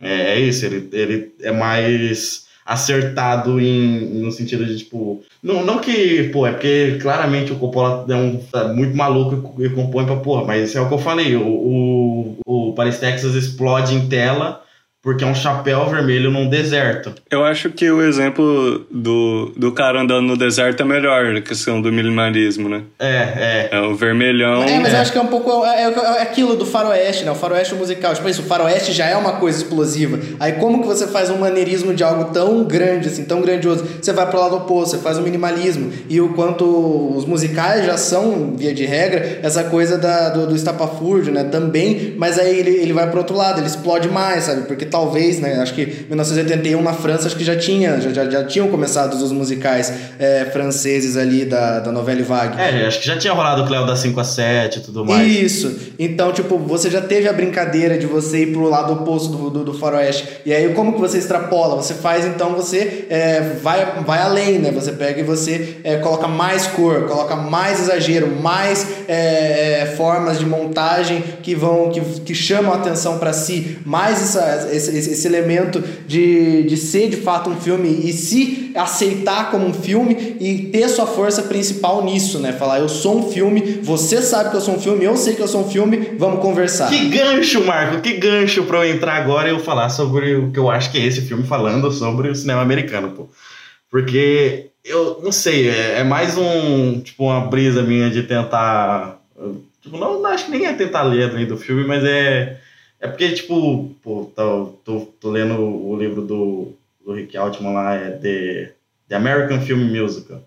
[0.00, 5.22] É, é isso, ele, ele é mais acertado em, no sentido de, tipo...
[5.42, 9.70] Não, não que, pô, é porque claramente o Coppola é um, tá muito maluco e,
[9.70, 13.94] compõe pra porra, mas é o que eu falei, o, o, o Paris, Texas explode
[13.94, 14.65] em tela
[15.06, 17.14] porque é um chapéu vermelho num deserto.
[17.30, 21.80] Eu acho que o exemplo do, do cara andando no deserto é melhor na questão
[21.80, 22.82] do minimalismo, né?
[22.98, 23.68] É, é.
[23.70, 24.64] É o vermelhão.
[24.64, 25.64] É, mas eu acho que é um pouco.
[25.64, 27.30] É, é- é aquilo do faroeste, né?
[27.30, 28.14] O faroeste musical.
[28.14, 30.18] Tipo isso, o faroeste já é uma coisa explosiva.
[30.40, 33.86] Aí como que você faz um maneirismo de algo tão grande, assim, tão grandioso?
[34.02, 35.92] Você vai pro lado oposto, você faz o minimalismo.
[36.10, 36.64] E o quanto
[37.16, 41.44] os musicais já são, via de regra, essa coisa da, do, do estapafúrdio, né?
[41.44, 44.62] Também, mas aí ele, ele vai pro outro lado, ele explode mais, sabe?
[44.62, 45.60] Porque talvez, né?
[45.60, 49.30] Acho que 1981 na França, acho que já tinha, já, já, já tinham começado os
[49.30, 52.58] musicais é, franceses ali da, da novela Vague.
[52.58, 55.30] É, acho que já tinha rolado o Cleo da 5 a 7 e tudo mais.
[55.30, 55.76] Isso.
[55.98, 59.64] Então, tipo, você já teve a brincadeira de você ir pro lado oposto do, do,
[59.64, 60.26] do faroeste.
[60.46, 61.76] E aí, como que você extrapola?
[61.76, 64.70] Você faz, então, você é, vai, vai além, né?
[64.70, 70.38] Você pega e você é, coloca mais cor, coloca mais exagero, mais é, é, formas
[70.38, 75.10] de montagem que vão, que, que chamam a atenção para si, mais essa, esse, esse,
[75.10, 80.36] esse elemento de, de ser de fato um filme e se aceitar como um filme
[80.40, 82.52] e ter sua força principal nisso, né?
[82.52, 85.42] Falar, eu sou um filme, você sabe que eu sou um filme, eu sei que
[85.42, 86.88] eu sou um filme, vamos conversar.
[86.88, 90.58] Que gancho, Marco, que gancho pra eu entrar agora e eu falar sobre o que
[90.58, 93.28] eu acho que é esse filme falando sobre o cinema americano, pô.
[93.90, 99.20] Porque eu não sei, é, é mais um, tipo, uma brisa minha de tentar.
[99.82, 102.60] Tipo, não, não acho que nem é tentar ler do filme, mas é.
[103.00, 106.72] É porque, tipo, pô, tô, tô, tô lendo o livro do,
[107.04, 108.72] do Rick Altman lá, é The,
[109.08, 110.42] The American Film Musical.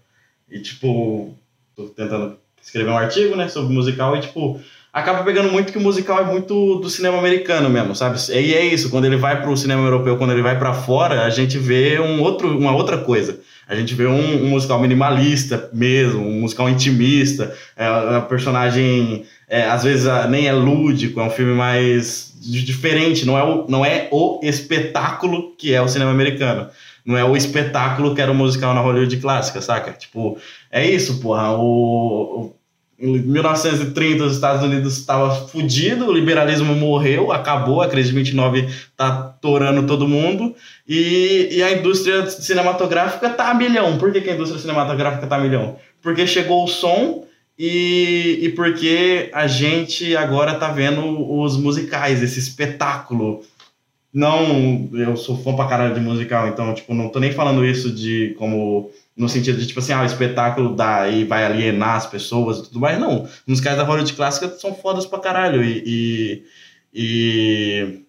[0.50, 1.36] E, tipo,
[1.76, 4.60] tô tentando escrever um artigo, né, sobre musical e, tipo,
[4.92, 8.18] acaba pegando muito que o musical é muito do cinema americano mesmo, sabe?
[8.32, 11.30] E é isso, quando ele vai pro cinema europeu, quando ele vai para fora, a
[11.30, 13.40] gente vê um outro, uma outra coisa.
[13.68, 19.64] A gente vê um, um musical minimalista mesmo, um musical intimista, é, a personagem é,
[19.66, 23.86] às vezes nem é lúdico, é um filme mais di- diferente, não é, o, não
[23.86, 26.68] é o espetáculo que é o cinema americano.
[27.06, 29.92] Não é o espetáculo que era o musical na Hollywood clássica, saca?
[29.94, 30.38] Tipo,
[30.72, 31.52] é isso, porra.
[31.58, 31.62] O,
[32.54, 32.60] o-
[33.02, 38.68] em 1930 os Estados Unidos estava fudido, o liberalismo morreu, acabou, a crise de 29
[38.98, 39.10] tá
[39.42, 40.54] torando todo mundo
[40.86, 43.98] e, e a indústria cinematográfica tá a milhão.
[43.98, 45.78] Por que, que a indústria cinematográfica tá a milhão?
[46.02, 47.24] Porque chegou o som
[47.60, 53.44] e, e porque a gente agora tá vendo os musicais, esse espetáculo.
[54.14, 57.92] Não, eu sou fã pra caralho de musical, então, tipo, não tô nem falando isso
[57.92, 62.08] de como no sentido de, tipo assim, ah, o espetáculo dá e vai alienar as
[62.08, 62.98] pessoas e tudo mais.
[62.98, 66.44] Não, musicais da Hollywood clássica são fodas pra caralho e, e,
[66.94, 68.06] e,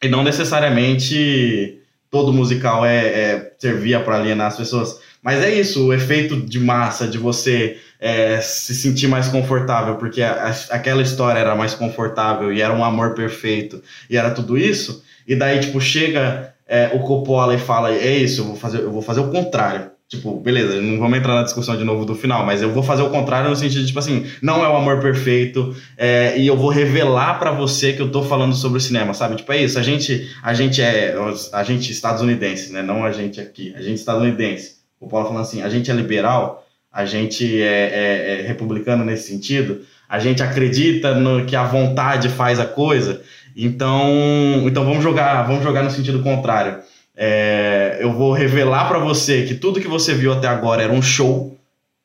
[0.00, 5.00] e não necessariamente todo musical é, é servia para alienar as pessoas.
[5.20, 10.22] Mas é isso, o efeito de massa, de você é, se sentir mais confortável, porque
[10.22, 14.56] a- a- aquela história era mais confortável e era um amor perfeito e era tudo
[14.58, 15.02] isso.
[15.26, 18.90] E daí, tipo, chega é, o Coppola e fala: É isso, eu vou fazer, eu
[18.90, 19.90] vou fazer o contrário.
[20.08, 23.02] Tipo, beleza, não vamos entrar na discussão de novo do final, mas eu vou fazer
[23.02, 26.56] o contrário no sentido de, tipo assim, não é o amor perfeito, é, e eu
[26.56, 29.34] vou revelar pra você que eu tô falando sobre o cinema, sabe?
[29.34, 31.16] Tipo, é isso, a gente, a gente é,
[31.52, 32.82] a gente estadunidense, né?
[32.82, 34.76] Não a gente aqui, a gente estadunidense.
[35.00, 36.64] O Paulo falando assim, a gente é liberal,
[36.96, 42.28] a gente é, é- é republicano nesse sentido, a gente acredita no que a vontade
[42.30, 43.20] faz a coisa,
[43.54, 46.78] então, então vamos jogar, vamos jogar no sentido contrário.
[47.16, 51.02] É, eu vou revelar pra você que tudo que você viu até agora era um
[51.02, 51.58] show,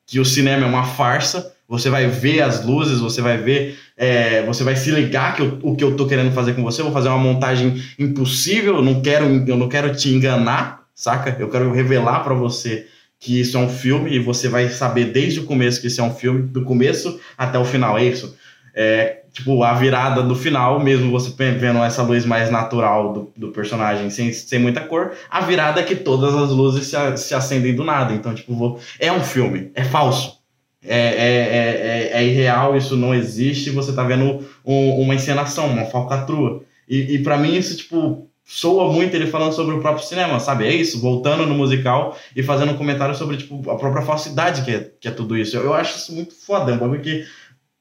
[0.06, 1.52] que o cinema é uma farsa.
[1.68, 5.58] Você vai ver as luzes, você vai ver, é, você vai se ligar que eu-
[5.62, 6.80] o que eu tô querendo fazer com você.
[6.80, 8.76] Eu vou fazer uma montagem impossível.
[8.76, 11.36] Eu não quero, eu não quero te enganar, saca?
[11.38, 12.86] Eu quero revelar pra você
[13.22, 16.04] que isso é um filme e você vai saber desde o começo que isso é
[16.04, 17.96] um filme, do começo até o final.
[17.96, 18.36] É isso.
[18.74, 23.48] É, tipo, a virada do final, mesmo você vendo essa luz mais natural do, do
[23.52, 27.76] personagem, sem, sem muita cor, a virada é que todas as luzes se, se acendem
[27.76, 28.12] do nada.
[28.12, 30.40] Então, tipo, vou- é um filme, é falso.
[30.84, 35.68] É, é, é, é, é irreal, isso não existe, você tá vendo um- uma encenação,
[35.68, 36.64] uma falcatrua.
[36.88, 40.66] E, e para mim isso, tipo, soa muito ele falando sobre o próprio cinema, sabe?
[40.66, 44.70] É isso, voltando no musical e fazendo um comentário sobre, tipo, a própria falsidade que
[44.70, 45.56] é, que é tudo isso.
[45.56, 47.24] Eu, eu acho isso muito foda, é um bagulho que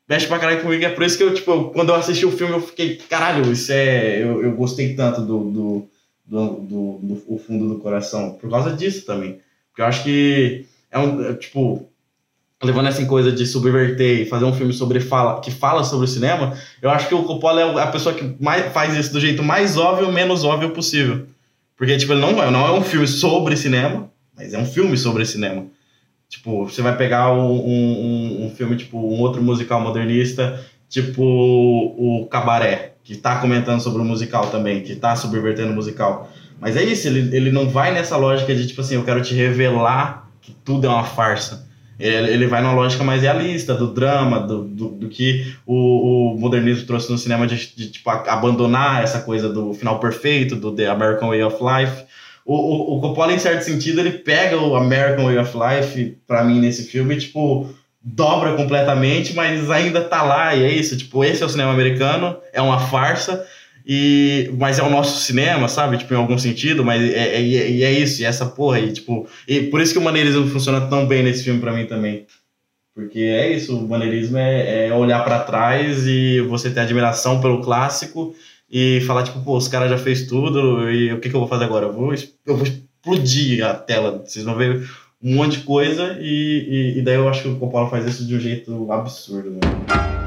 [0.07, 0.83] mexe pra caralho comigo.
[0.85, 3.71] É por isso que eu, tipo, quando eu assisti o filme, eu fiquei, caralho, isso
[3.71, 4.23] é.
[4.23, 5.89] Eu, eu gostei tanto do, do,
[6.25, 8.33] do, do, do- o fundo do coração.
[8.33, 9.39] Por causa disso também.
[9.69, 11.23] Porque eu acho que é um.
[11.25, 11.90] é, tipo,
[12.63, 16.07] levando essa coisa de subverter e fazer um filme sobre fala, que fala sobre o
[16.07, 19.41] cinema, eu acho que o Coppola é a pessoa que mais faz isso do jeito
[19.43, 21.25] mais óbvio, menos óbvio possível.
[21.75, 24.95] Porque, tipo, ele não, é- não é um filme sobre cinema, mas é um filme
[24.97, 25.65] sobre cinema.
[26.29, 32.27] Tipo, você vai pegar um, um, um filme, tipo, um outro musical modernista, tipo o
[32.29, 36.29] Cabaré, que tá comentando sobre o musical também, que tá subvertendo o musical.
[36.59, 39.33] Mas é isso, ele, ele não vai nessa lógica de, tipo assim, eu quero te
[39.33, 41.67] revelar que tudo é uma farsa.
[42.01, 46.85] Ele, vai numa lógica mais realista, do drama, do, do, do que o, o modernismo
[46.85, 51.29] trouxe no cinema de, de, tipo, abandonar essa coisa do final perfeito, do The American
[51.29, 52.03] Way of Life.
[52.45, 56.43] O, o, o Coppola, em certo sentido, ele pega o American Way of Life, pra
[56.43, 57.69] mim, nesse filme, tipo,
[58.03, 62.35] dobra completamente, mas ainda tá lá, e é isso, tipo, esse é o cinema americano,
[62.51, 63.45] é uma farsa,
[63.85, 65.97] e, mas é o nosso cinema, sabe?
[65.97, 69.27] Tipo, em algum sentido, mas é, é, e é isso, e essa porra aí, tipo,
[69.47, 72.25] e por isso que o maneirismo funciona tão bem nesse filme pra mim também.
[72.93, 77.61] Porque é isso, o maneirismo é, é olhar pra trás e você ter admiração pelo
[77.61, 78.35] clássico
[78.69, 81.49] e falar, tipo, pô, os caras já fez tudo e o que, que eu vou
[81.49, 81.85] fazer agora?
[81.85, 82.13] Eu vou,
[82.45, 84.87] eu vou explodir a tela, vocês vão ver
[85.23, 88.25] um monte de coisa e, e, e daí eu acho que o Coppola faz isso
[88.25, 90.20] de um jeito absurdo, né?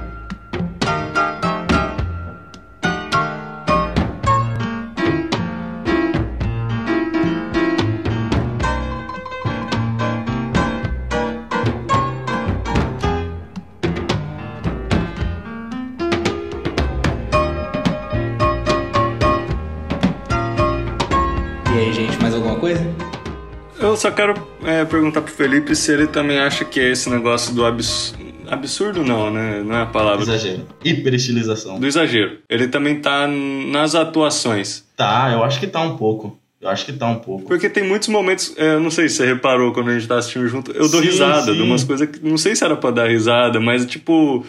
[23.95, 24.35] Eu só quero
[24.65, 28.13] é, perguntar pro Felipe se ele também acha que é esse negócio do abs...
[28.49, 29.63] absurdo, não, né?
[29.65, 30.25] Não é a palavra.
[30.25, 30.67] Exagero.
[30.85, 31.79] Hiperestilização.
[31.79, 32.39] Do exagero.
[32.51, 34.85] Ele também tá nas atuações.
[34.97, 36.37] Tá, eu acho que tá um pouco.
[36.61, 37.45] Eu acho que tá um pouco.
[37.47, 40.19] Porque tem muitos momentos, é, eu não sei se você reparou quando a gente tá
[40.19, 41.55] assistindo junto, eu dou Sim, risada sim.
[41.55, 44.45] de umas coisas que não sei se era pra dar risada, mas tipo,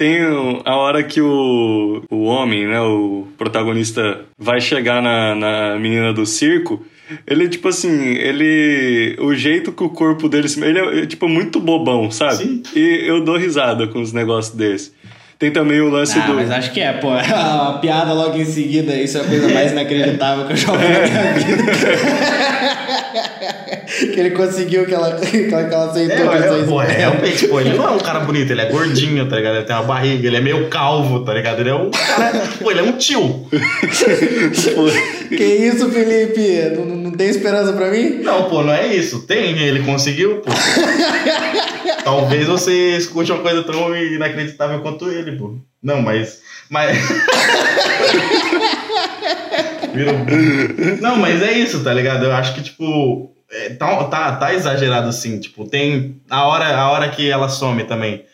[0.00, 0.18] Tem
[0.64, 6.26] a hora que o, o homem, né, o protagonista, vai chegar na, na menina do
[6.26, 6.82] circo.
[7.26, 9.16] Ele, tipo assim, ele.
[9.20, 10.62] O jeito que o corpo dele se.
[10.64, 12.36] Ele é, tipo, muito bobão, sabe?
[12.36, 12.62] Sim.
[12.74, 14.92] E eu dou risada com os negócios desses.
[15.38, 16.34] Tem também o lance Ah, do.
[16.34, 17.08] mas acho que é, pô.
[17.16, 20.84] A piada logo em seguida, isso é a coisa mais inacreditável que eu já ouvi
[20.84, 21.72] na minha vida.
[24.06, 26.92] que ele conseguiu que ela, que ela, que ela aceitou É, é, ela pô, é,
[26.92, 29.56] realmente, pô, ele não é um cara bonito, ele é gordinho, tá ligado?
[29.56, 31.60] Ele tem uma barriga, ele é meio calvo, tá ligado?
[31.60, 32.32] Ele é um cara.
[32.60, 33.46] Pô, ele é um tio.
[35.30, 36.76] Que isso, Felipe?
[36.76, 38.20] Não, não tem esperança pra mim?
[38.22, 39.26] Não, pô, não é isso.
[39.26, 40.50] Tem, ele conseguiu, pô.
[42.02, 45.54] Talvez você escute uma coisa tão inacreditável quanto ele, pô.
[45.82, 46.40] Não, mas.
[46.68, 46.98] Mas.
[51.00, 52.24] Não, mas é isso, tá ligado?
[52.24, 53.32] Eu acho que, tipo.
[53.50, 55.40] É, tá, tá, tá exagerado assim.
[55.40, 56.20] Tipo, tem.
[56.30, 58.24] A hora, a hora que ela some também.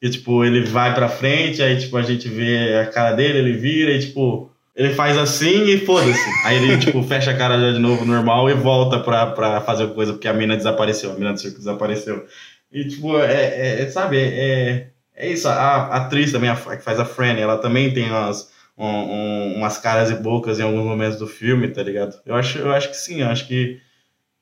[0.00, 3.52] Que, tipo, ele vai pra frente, aí, tipo, a gente vê a cara dele, ele
[3.52, 4.50] vira e, tipo.
[4.74, 6.20] Ele faz assim e foda-se.
[6.44, 9.86] Aí ele, tipo, fecha a cara já de novo normal e volta pra, pra fazer
[9.94, 12.26] coisa, porque a mina desapareceu, a mina do circo desapareceu.
[12.70, 15.48] E, tipo, é, é- é, sabe, é, é isso.
[15.48, 19.54] A, a atriz também, a, que faz a Franny, ela também tem umas, um- um-
[19.56, 22.14] umas caras e bocas em alguns momentos do filme, tá ligado?
[22.26, 23.80] Eu acho, eu acho que sim, eu acho que,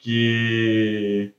[0.04, 1.30] que,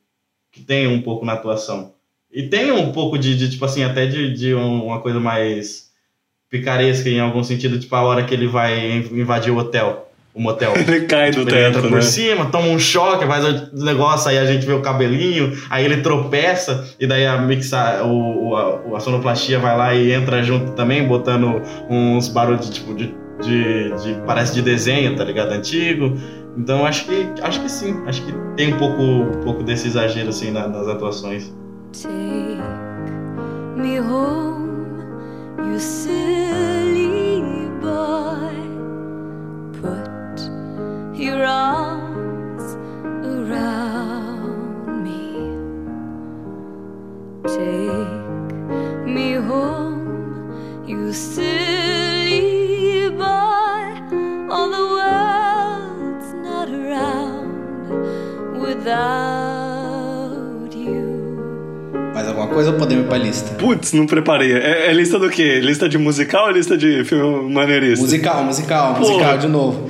[0.52, 1.94] que tem um pouco na atuação.
[2.34, 5.86] E tem um pouco de, de, tipo assim, até de, de um- uma coisa mais
[6.50, 10.74] picaresca em algum sentido, tipo a hora que ele vai invadir o hotel, o motel.
[10.76, 12.02] Ele cai do Ele entra teto, por né?
[12.02, 15.98] cima, toma um choque, faz o negócio, aí a gente vê o cabelinho, aí ele
[16.02, 21.08] tropeça, e daí a mixa, o, a, a sonoplastia vai lá e entra junto também,
[21.08, 25.52] botando uns barulhos tipo de, de, de- parece de desenho, tá ligado?
[25.52, 26.18] Antigo.
[26.58, 30.30] Então acho que acho que sim, acho que tem um pouco, um pouco desse exagero
[30.30, 31.54] assim na- nas atuações.
[31.92, 32.62] Take
[33.76, 35.04] me home,
[35.60, 37.42] you silly
[37.82, 38.56] boy.
[39.82, 42.78] Put your arms
[43.24, 45.52] around me.
[47.44, 48.54] Take
[49.06, 50.52] me home,
[50.88, 51.85] you silly
[62.14, 63.56] Mais alguma coisa ou podemos ir pra lista?
[63.56, 64.54] Putz, não preparei.
[64.54, 65.60] É, é lista do quê?
[65.60, 68.04] Lista de musical ou lista de filme maneirista?
[68.04, 69.10] Musical, musical, Porra.
[69.10, 69.90] musical de novo.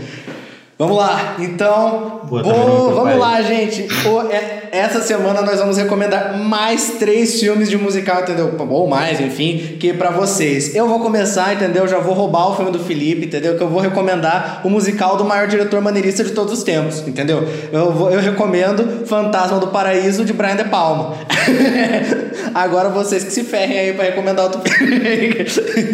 [0.78, 2.20] Vamos lá, então.
[2.30, 3.88] Também não vamos lá, gente.
[4.30, 8.54] É- essa semana nós vamos recomendar mais três filmes de musical, entendeu?
[8.70, 10.76] Ou mais, enfim, que pra vocês.
[10.76, 11.88] Eu vou começar, entendeu?
[11.88, 13.56] Já vou roubar o filme do Felipe, entendeu?
[13.56, 17.48] Que eu vou recomendar o musical do maior diretor maneirista de todos os tempos, entendeu?
[17.72, 21.14] Eu, vou- eu recomendo Fantasma do Paraíso de Brian De Palma.
[22.54, 25.46] Agora vocês que se ferrem aí pra recomendar outro filme.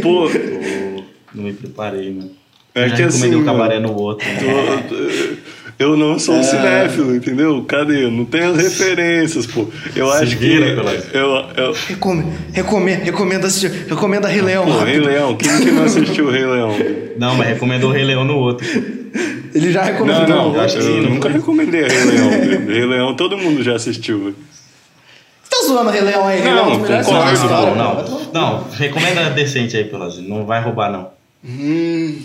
[0.01, 1.03] Pô, Pô,
[1.35, 2.31] não me preparei, mano.
[2.73, 4.25] É Eu que assim, o cabaré no outro.
[4.87, 7.63] tô- eu não sou um cinéfilo, entendeu?
[7.67, 8.05] Cadê?
[8.05, 9.67] Eu não tenho as referências, pô.
[9.95, 10.75] Eu Se acho vira, que.
[10.75, 11.13] Pelas.
[11.13, 14.65] Eu, eu, Recomendo, recomendo, recomendo assistir, recomendo a Rei Leão.
[14.65, 14.99] pô, Rei.
[14.99, 15.35] Leão.
[15.35, 16.75] Quem que não assistiu o Rei Leão?
[17.17, 18.65] Não, mas recomendou o Rei Leão no outro.
[19.53, 20.27] Ele já Não, recomendou.
[20.27, 21.39] não, eu acho que eu sim, não nunca foi?
[21.39, 22.29] recomendei Rei Leão.
[22.67, 24.33] Rei Leão todo mundo já assistiu.
[25.43, 26.39] Você tá zoando o Rei Leão aí?
[26.41, 28.11] Rei Não, Leão é um concordo, Não, não, pô.
[28.11, 28.31] não.
[28.33, 30.17] Não, recomenda decente aí, Pelas.
[30.19, 31.09] Não vai roubar, não.
[31.43, 32.21] Hum.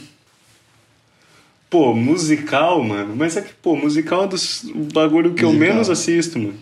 [1.69, 3.14] Pô, musical, mano.
[3.17, 5.69] Mas é que, pô, musical é dos bagulho que eu Musical.
[5.75, 6.55] menos assisto, mano.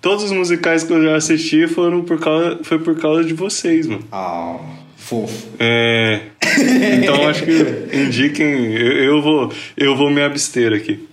[0.00, 3.86] Todos os musicais que eu já assisti foram por causa, foi por causa de vocês,
[3.86, 4.04] mano.
[4.12, 4.58] Ah,
[4.96, 5.48] fofo.
[5.58, 6.20] É.
[7.02, 8.74] Então acho que indiquem.
[8.74, 11.08] Eu, eu vou, eu vou me abster aqui.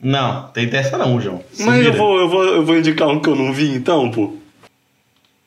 [0.00, 1.42] Não, tem dessa não, João.
[1.52, 4.10] Se Mas eu vou, eu, vou, eu vou indicar um que eu não vi, então,
[4.10, 4.34] pô.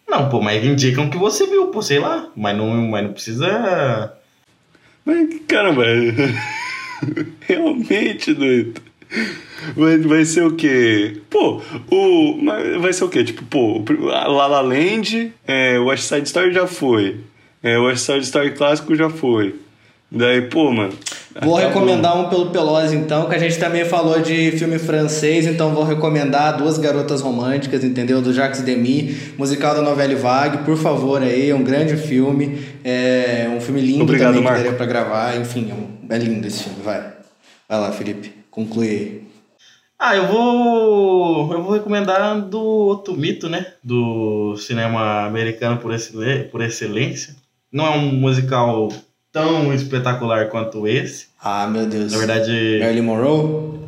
[0.10, 2.30] Não, pô, mas indicam que você viu, pô, sei lá.
[2.36, 4.14] Mas não, mas não precisa.
[5.06, 5.84] Mas, caramba,
[7.42, 8.82] realmente, doido.
[9.76, 11.22] Vai, vai ser o quê?
[11.30, 12.40] Pô, o.
[12.80, 13.24] Vai ser o quê?
[13.24, 17.18] Tipo, pô, La La Land, é, West Side Story já foi.
[17.64, 19.56] É, West Side Story clássico já foi.
[20.12, 20.94] Daí, pô, mano.
[21.42, 21.82] Vou acabou.
[21.84, 25.84] recomendar um pelo Pelosi, então, que a gente também falou de filme francês, então vou
[25.84, 28.22] recomendar Duas Garotas Românticas, entendeu?
[28.22, 33.48] Do Jacques Demy, musical da Novelle Vague, por favor aí, é um grande filme, é
[33.56, 34.58] um filme lindo Obrigado, também Marco.
[34.60, 37.02] que daria pra gravar, enfim, é, um- é lindo esse filme, vai.
[37.70, 39.22] Vai lá, Felipe, conclui aí.
[40.00, 41.52] Ah, eu vou.
[41.54, 43.66] Eu vou recomendar do outro mito, né?
[43.84, 47.36] Do cinema americano por, excele- por excelência.
[47.72, 48.90] Não é um musical
[49.38, 51.28] tão espetacular quanto esse.
[51.40, 52.12] Ah, meu Deus.
[52.12, 52.80] Na verdade.
[52.80, 53.80] Marilyn Monroe?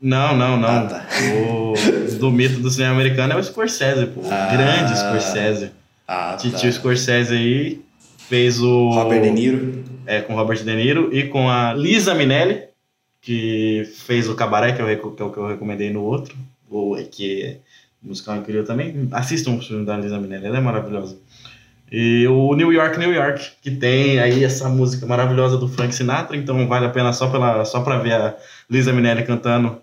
[0.00, 0.68] Não, não, não.
[0.68, 1.06] Ah, tá.
[1.46, 1.74] O
[2.18, 4.22] do mito do cinema americano é o Scorsese, pô.
[4.30, 4.48] Ah.
[4.50, 5.70] Grande Scorsese.
[6.08, 7.82] Ah, Titio Scorsese aí.
[8.28, 8.90] fez o.
[8.90, 9.84] Robert De Niro.
[10.06, 12.62] É, com Robert De Niro e com a Lisa Minelli,
[13.20, 16.34] que fez o Cabaré, que, eu, que é o que eu recomendei no outro,
[16.68, 17.56] ou que é
[18.02, 19.08] musical incrível também.
[19.12, 21.18] Assistam o filme da Lisa Minelli, ela é maravilhosa.
[21.92, 26.36] E o New York, New York, que tem aí essa música maravilhosa do Frank Sinatra,
[26.36, 28.36] então vale a pena só, pela, só pra ver a
[28.70, 29.78] Lisa Minelli cantando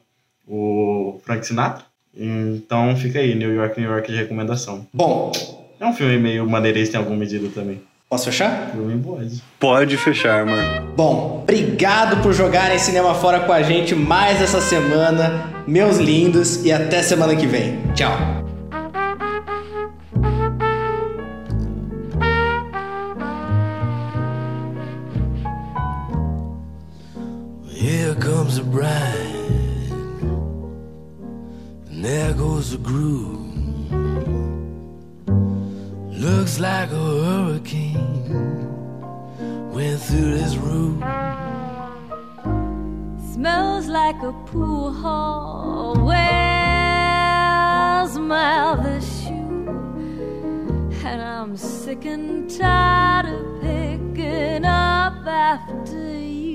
[0.48, 1.84] o Frank Sinatra.
[2.16, 4.88] Então fica aí, New York, New York de recomendação.
[4.94, 5.32] Bom,
[5.80, 7.82] É um filme meio maneirista em alguma medida também.
[8.10, 8.72] posso fechar?
[8.72, 9.44] Filme pode.
[9.60, 10.94] Pode fechar, mano.
[10.96, 16.72] Bom, obrigado por jogarem Cinema Fora com a gente mais essa semana, meus lindos, e
[16.72, 17.78] até semana que vem.
[17.94, 18.47] Tchau.
[28.60, 29.92] A bride,
[31.90, 33.88] and there goes the groom.
[36.10, 38.38] Looks like a hurricane
[39.72, 41.04] went through this room.
[43.34, 45.96] Smells like a pool hall.
[46.10, 46.18] Where's
[48.18, 49.68] my other shoe?
[51.06, 56.47] And I'm sick and tired of picking up after you.